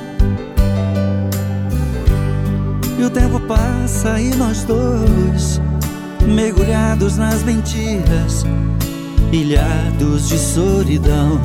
E 2.98 3.04
o 3.04 3.10
tempo 3.10 3.38
passa 3.40 4.20
e 4.20 4.34
nós 4.34 4.64
dois, 4.64 5.60
mergulhados 6.26 7.16
nas 7.16 7.44
mentiras, 7.44 8.44
ilhados 9.30 10.28
de 10.28 10.38
solidão. 10.38 11.40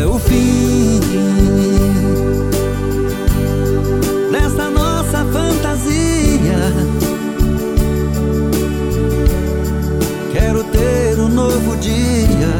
É 0.00 0.04
o 0.04 0.18
fim 0.18 1.73
dia. 11.84 12.54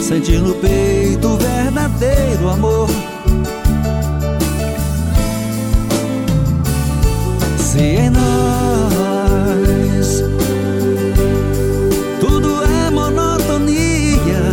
Sentir 0.00 0.40
no 0.40 0.54
peito 0.54 1.26
o 1.28 1.36
verdadeiro 1.36 2.48
amor. 2.48 2.88
Se 7.58 7.80
em 7.80 8.10
nós 8.10 8.24
tudo 12.20 12.62
é 12.64 12.90
monotonia, 12.90 14.44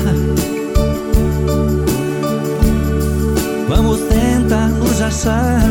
vamos 3.69 3.99
tentar 4.09 4.69
nos 4.69 5.01
achar. 5.01 5.61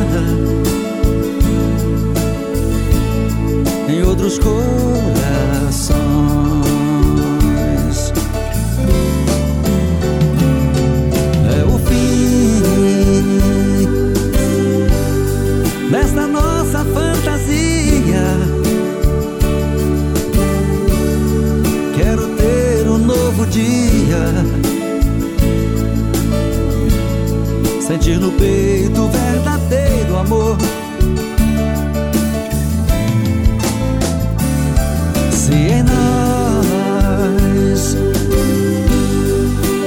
em 3.89 4.03
outros 4.05 4.39
corações. 4.39 4.80
Sentir 27.91 28.21
no 28.21 28.31
peito 28.31 29.09
verdadeiro 29.09 30.17
amor. 30.17 30.57
Se 35.33 35.53
em 35.53 35.83
nós 35.83 36.77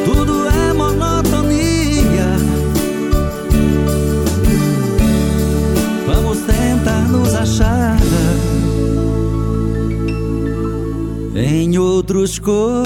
tudo 0.04 0.50
é 0.50 0.74
monotonia, 0.74 2.36
vamos 6.06 6.40
tentar 6.40 7.08
nos 7.08 7.34
achar 7.34 7.98
em 11.38 11.78
outros 11.78 12.38
corações. 12.38 12.82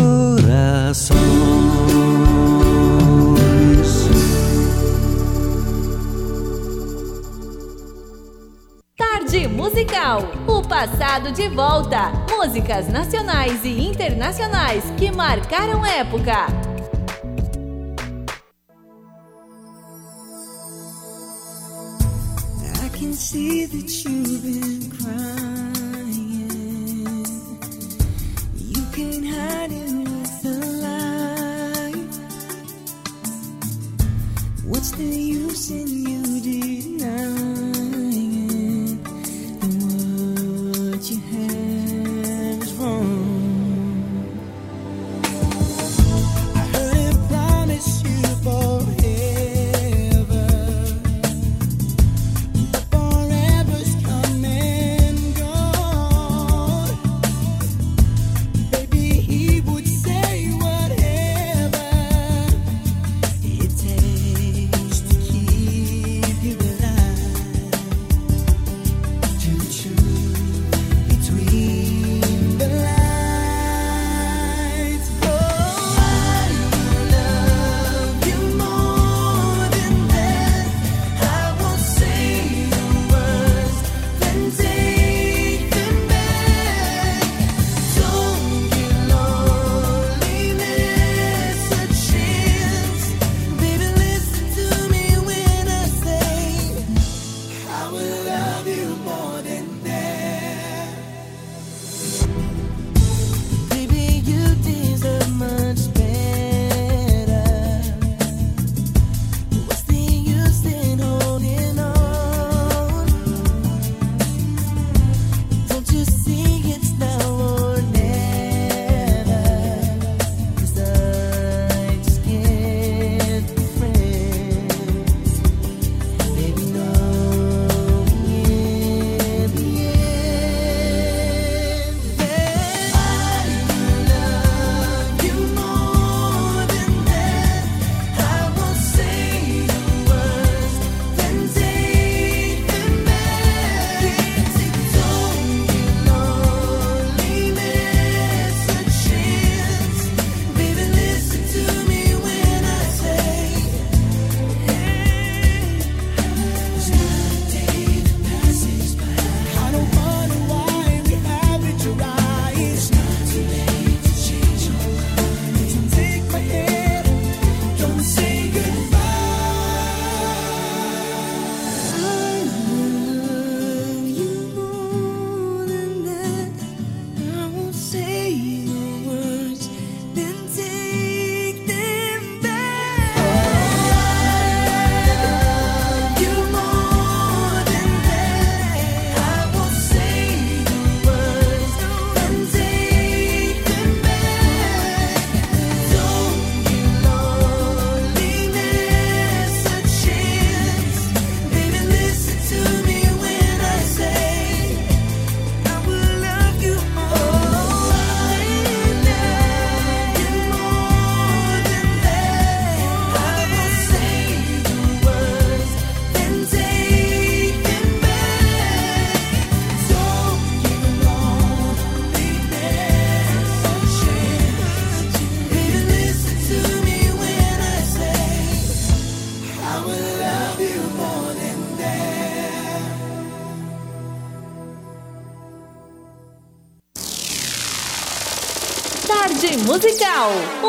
Passado 10.77 11.31
de 11.31 11.49
volta. 11.49 12.11
Músicas 12.29 12.87
nacionais 12.87 13.65
e 13.65 13.81
internacionais 13.83 14.83
que 14.95 15.11
marcaram 15.11 15.83
época. 15.83 16.66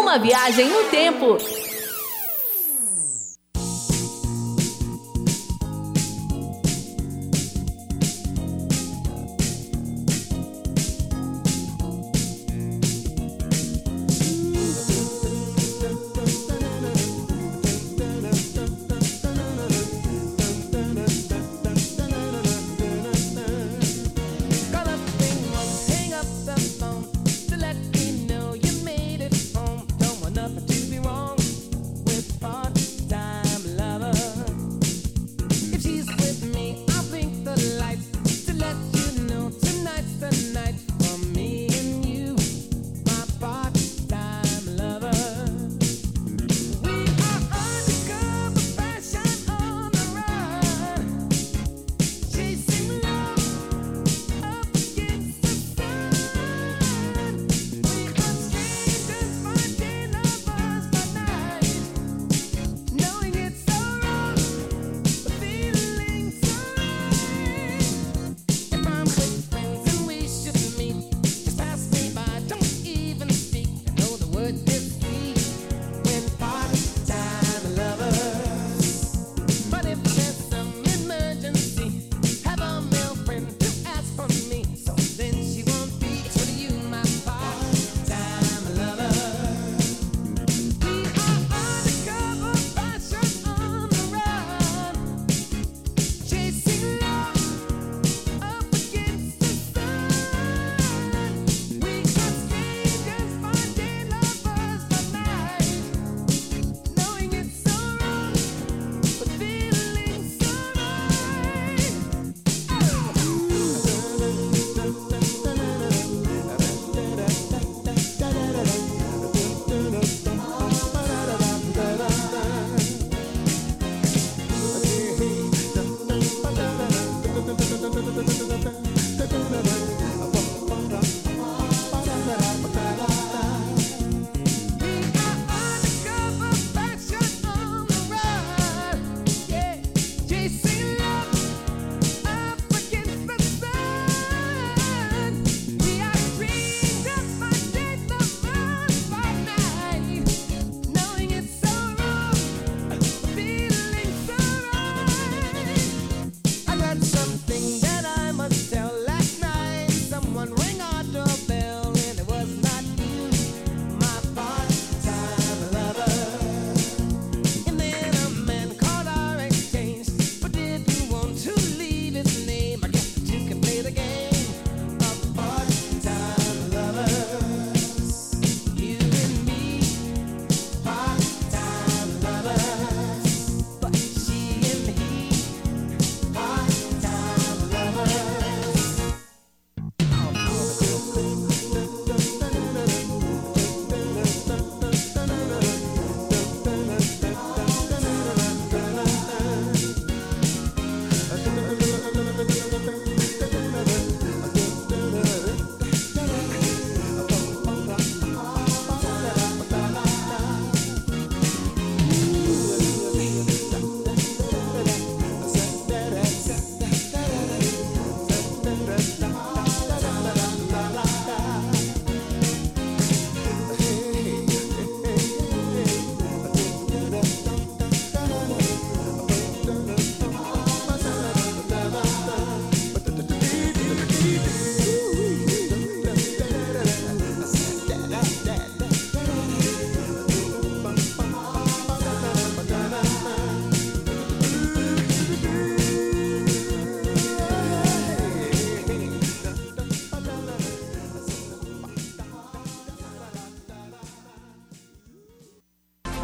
Uma 0.08 0.18
viagem 0.18 0.70
no 0.70 0.84
tempo 0.84 1.36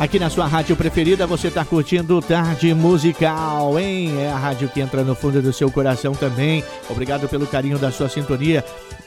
Aqui 0.05 0.19
na 0.19 0.29
sua 0.29 0.47
rádio 0.47 0.77
preferida 0.77 1.27
você 1.27 1.49
está 1.49 1.65
curtindo 1.65 2.21
Tarde 2.21 2.75
Musical, 2.75 3.79
hein? 3.79 4.21
É 4.21 4.31
a 4.31 4.37
rádio 4.37 4.69
que 4.69 4.79
entra 4.79 5.03
no 5.03 5.15
fundo 5.15 5.41
do 5.41 5.51
seu 5.51 5.71
coração 5.71 6.13
também. 6.13 6.63
Obrigado 6.91 7.27
pelo 7.27 7.47
carinho 7.47 7.79
da 7.79 7.91
sua 7.91 8.07
sintonia. 8.07 8.63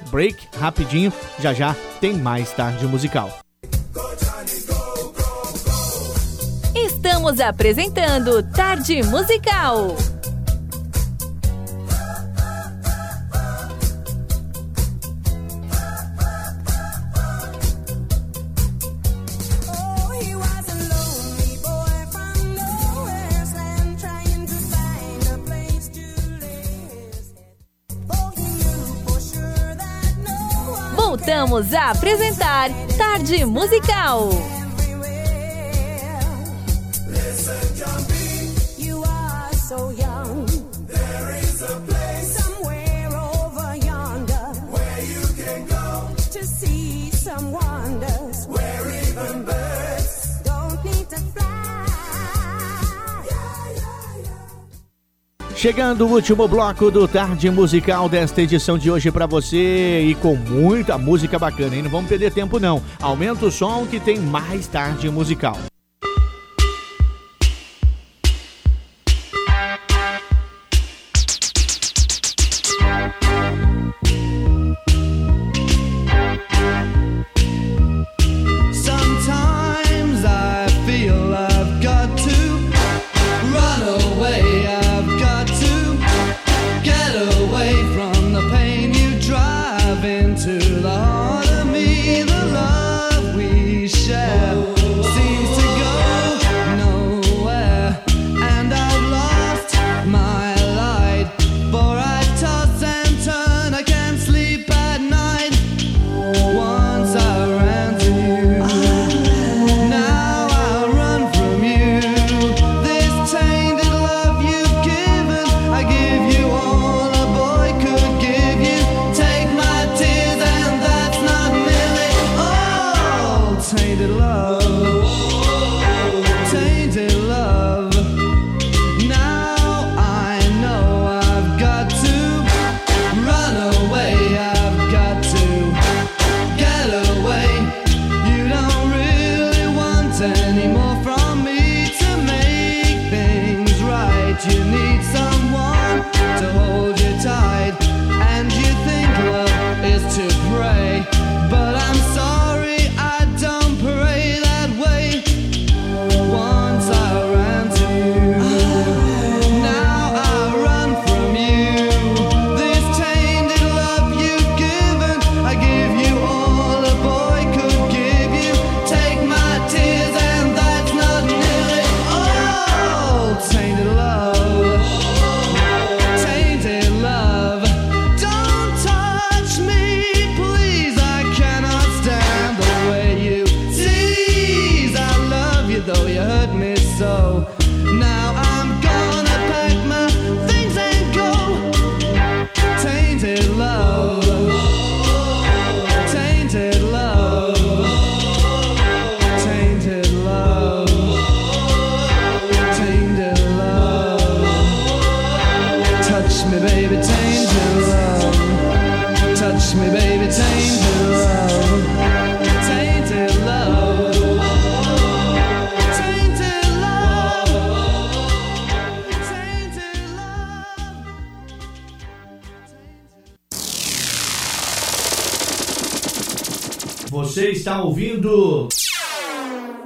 Break 0.09 0.47
rapidinho, 0.59 1.13
já 1.37 1.53
já 1.53 1.75
tem 2.01 2.13
mais 2.13 2.51
Tarde 2.51 2.87
Musical. 2.87 3.29
Estamos 6.73 7.39
apresentando 7.41 8.41
Tarde 8.51 9.03
Musical. 9.03 10.16
Voltamos 31.47 31.73
a 31.73 31.91
apresentar 31.91 32.69
Tarde 32.97 33.45
Musical. 33.45 34.56
Chegando 55.67 56.07
o 56.07 56.13
último 56.13 56.47
bloco 56.47 56.89
do 56.89 57.05
Tarde 57.09 57.51
Musical 57.51 58.07
desta 58.07 58.41
edição 58.41 58.77
de 58.77 58.89
hoje 58.89 59.11
para 59.11 59.25
você 59.25 59.99
e 59.99 60.15
com 60.15 60.33
muita 60.33 60.97
música 60.97 61.37
bacana, 61.37 61.75
hein? 61.75 61.83
Não 61.83 61.89
vamos 61.89 62.07
perder 62.07 62.31
tempo 62.31 62.57
não. 62.57 62.81
Aumenta 63.01 63.47
o 63.47 63.51
som 63.51 63.85
que 63.85 63.99
tem 63.99 64.17
mais 64.17 64.65
Tarde 64.65 65.09
Musical. 65.09 65.57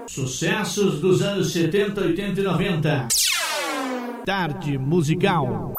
Sucessos 0.07 0.99
dos 1.01 1.21
anos 1.21 1.51
70, 1.51 2.01
80 2.01 2.39
e 2.39 2.43
90. 2.43 3.07
Tarde 4.25 4.77
musical. 4.77 5.73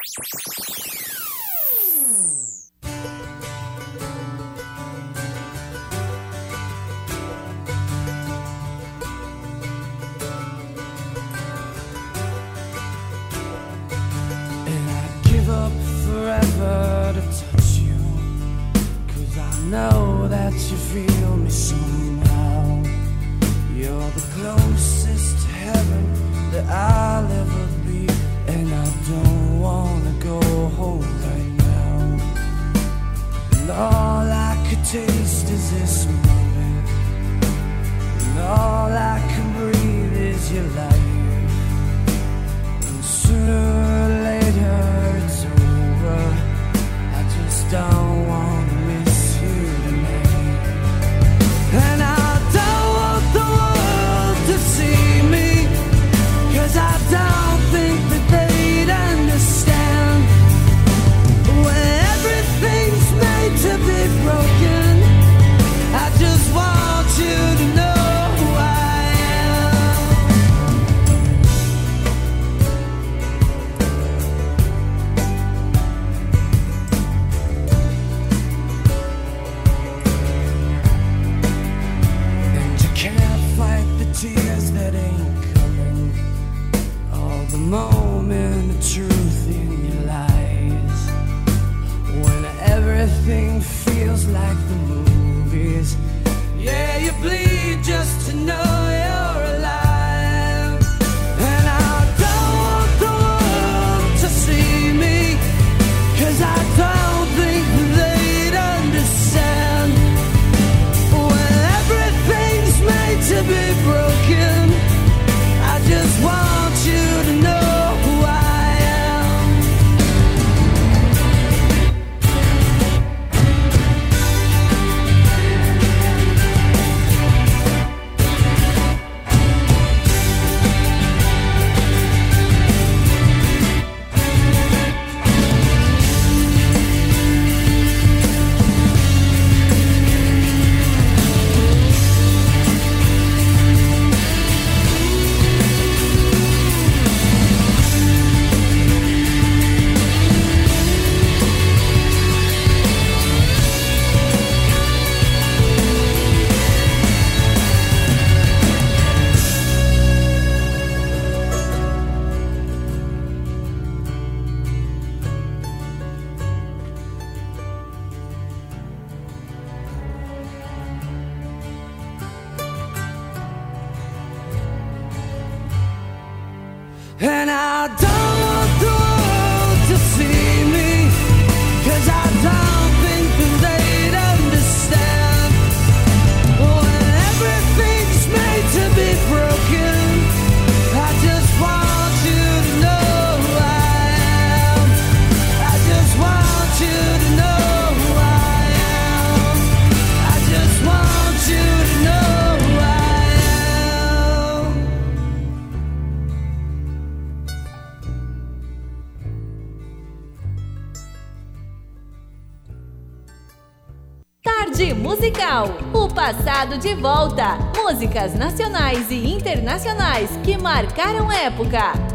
Músicas 218.12 218.34
nacionais 218.34 219.10
e 219.10 219.26
internacionais 219.26 220.28
que 220.44 220.58
marcaram 220.58 221.32
época. 221.32 222.11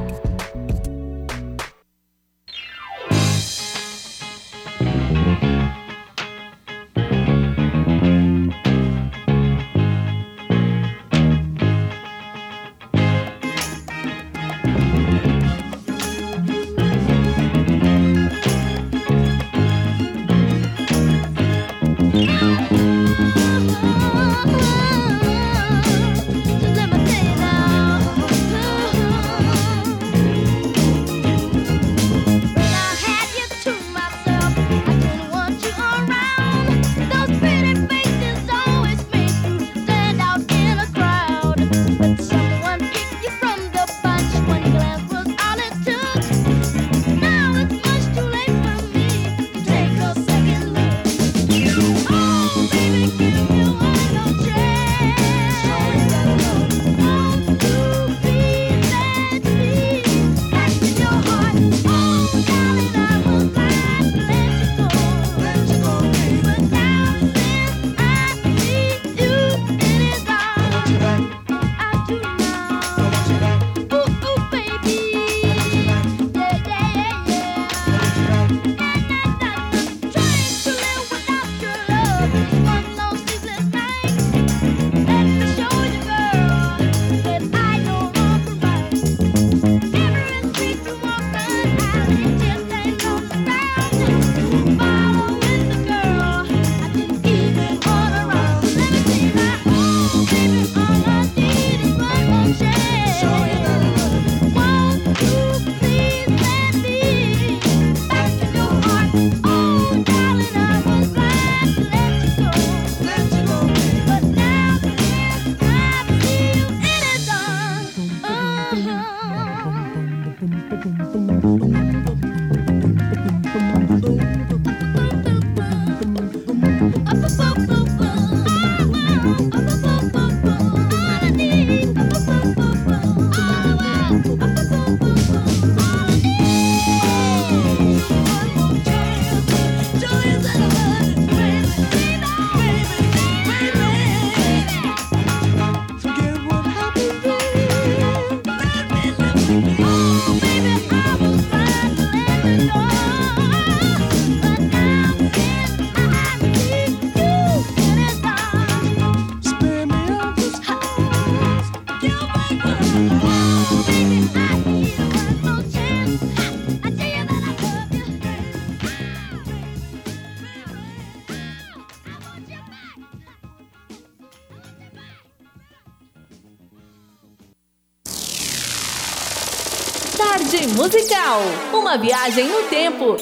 Uma 181.73 181.97
viagem 181.97 182.47
no 182.47 182.63
tempo 182.69 183.17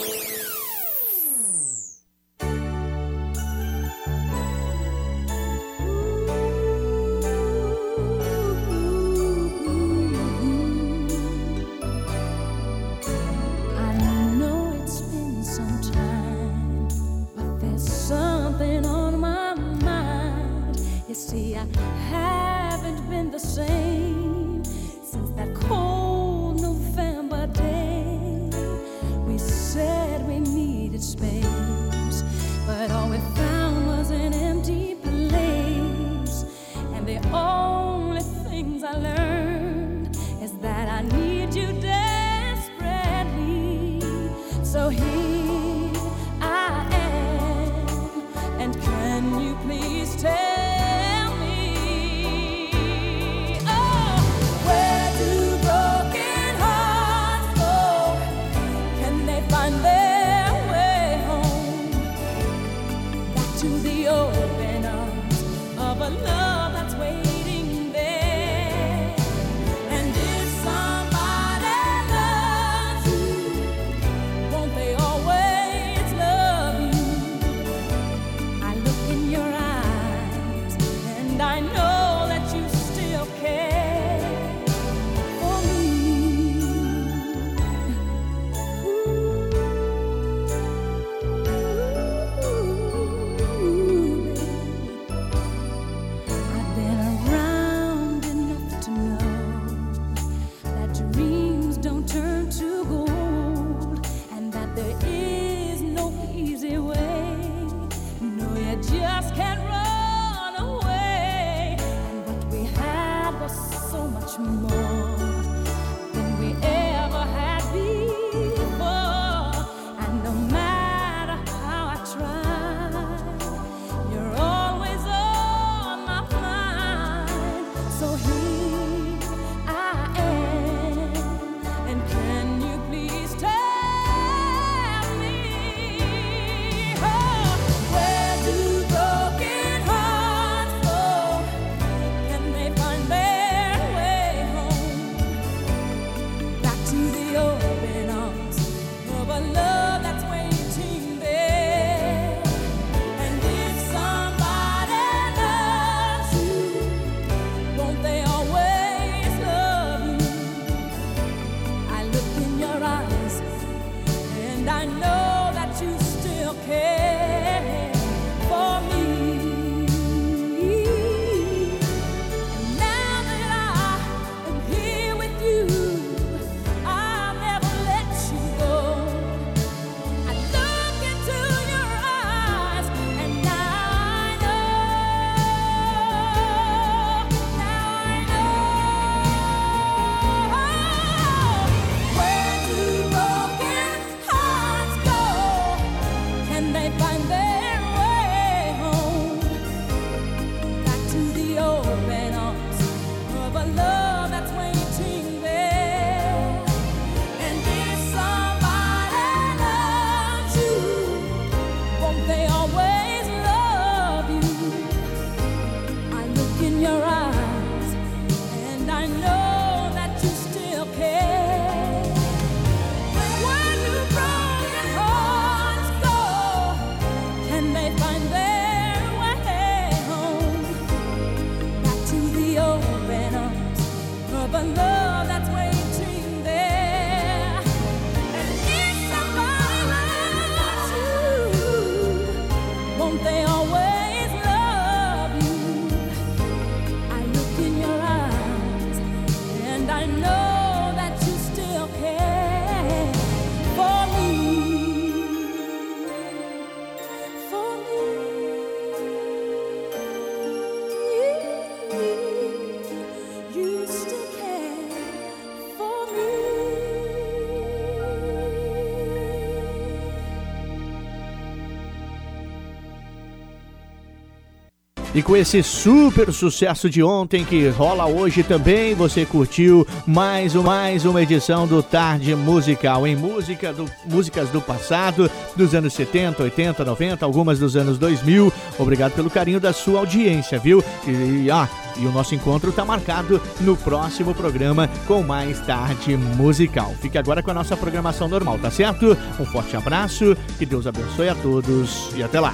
E 275.16 275.24
com 275.24 275.34
esse 275.34 275.64
super 275.64 276.34
sucesso 276.34 276.90
de 276.90 277.02
ontem 277.02 277.46
que 277.46 277.70
rola 277.70 278.06
hoje 278.06 278.44
também, 278.44 278.94
você 278.94 279.26
curtiu 279.26 279.88
mais, 280.06 280.54
mais 280.56 281.06
uma 281.06 281.24
edição 281.24 281.66
do 281.66 281.82
Tarde 281.82 282.36
Musical 282.36 283.08
em 283.08 283.16
música 283.16 283.72
do, 283.72 283.86
músicas 284.04 284.50
do 284.50 284.60
passado, 284.60 285.32
dos 285.56 285.74
anos 285.74 285.94
70, 285.94 286.44
80, 286.44 286.84
90, 286.84 287.26
algumas 287.26 287.58
dos 287.60 287.78
anos 287.78 287.98
2000. 287.98 288.52
Obrigado 288.78 289.14
pelo 289.14 289.30
carinho 289.30 289.58
da 289.58 289.72
sua 289.72 290.00
audiência, 290.00 290.60
viu? 290.60 290.84
E, 291.08 291.50
ah, 291.50 291.70
e 291.96 292.06
o 292.06 292.12
nosso 292.12 292.36
encontro 292.36 292.72
está 292.72 292.84
marcado 292.84 293.42
no 293.62 293.78
próximo 293.78 294.36
programa 294.36 294.90
com 295.08 295.24
mais 295.24 295.62
Tarde 295.62 296.18
Musical. 296.18 296.94
Fique 297.02 297.18
agora 297.18 297.42
com 297.42 297.52
a 297.52 297.54
nossa 297.54 297.78
programação 297.78 298.28
normal, 298.28 298.60
tá 298.60 298.70
certo? 298.70 299.18
Um 299.40 299.46
forte 299.46 299.78
abraço, 299.78 300.36
que 300.58 300.66
Deus 300.66 300.86
abençoe 300.86 301.30
a 301.30 301.36
todos 301.36 302.10
e 302.18 302.22
até 302.22 302.38
lá. 302.38 302.54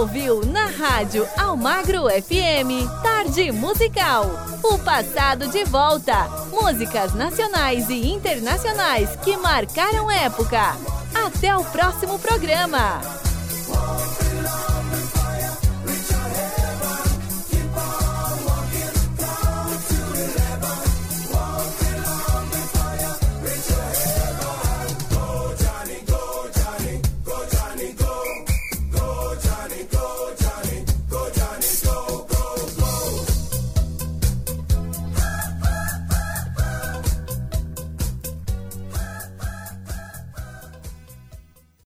Ouviu 0.00 0.40
na 0.46 0.64
rádio 0.64 1.28
Almagro 1.36 2.04
FM 2.08 2.88
Tarde 3.02 3.52
Musical. 3.52 4.24
O 4.64 4.78
passado 4.78 5.46
de 5.48 5.62
volta. 5.64 6.26
Músicas 6.50 7.12
nacionais 7.12 7.90
e 7.90 8.10
internacionais 8.10 9.14
que 9.16 9.36
marcaram 9.36 10.10
época. 10.10 10.74
Até 11.14 11.54
o 11.54 11.62
próximo 11.64 12.18
programa. 12.18 13.19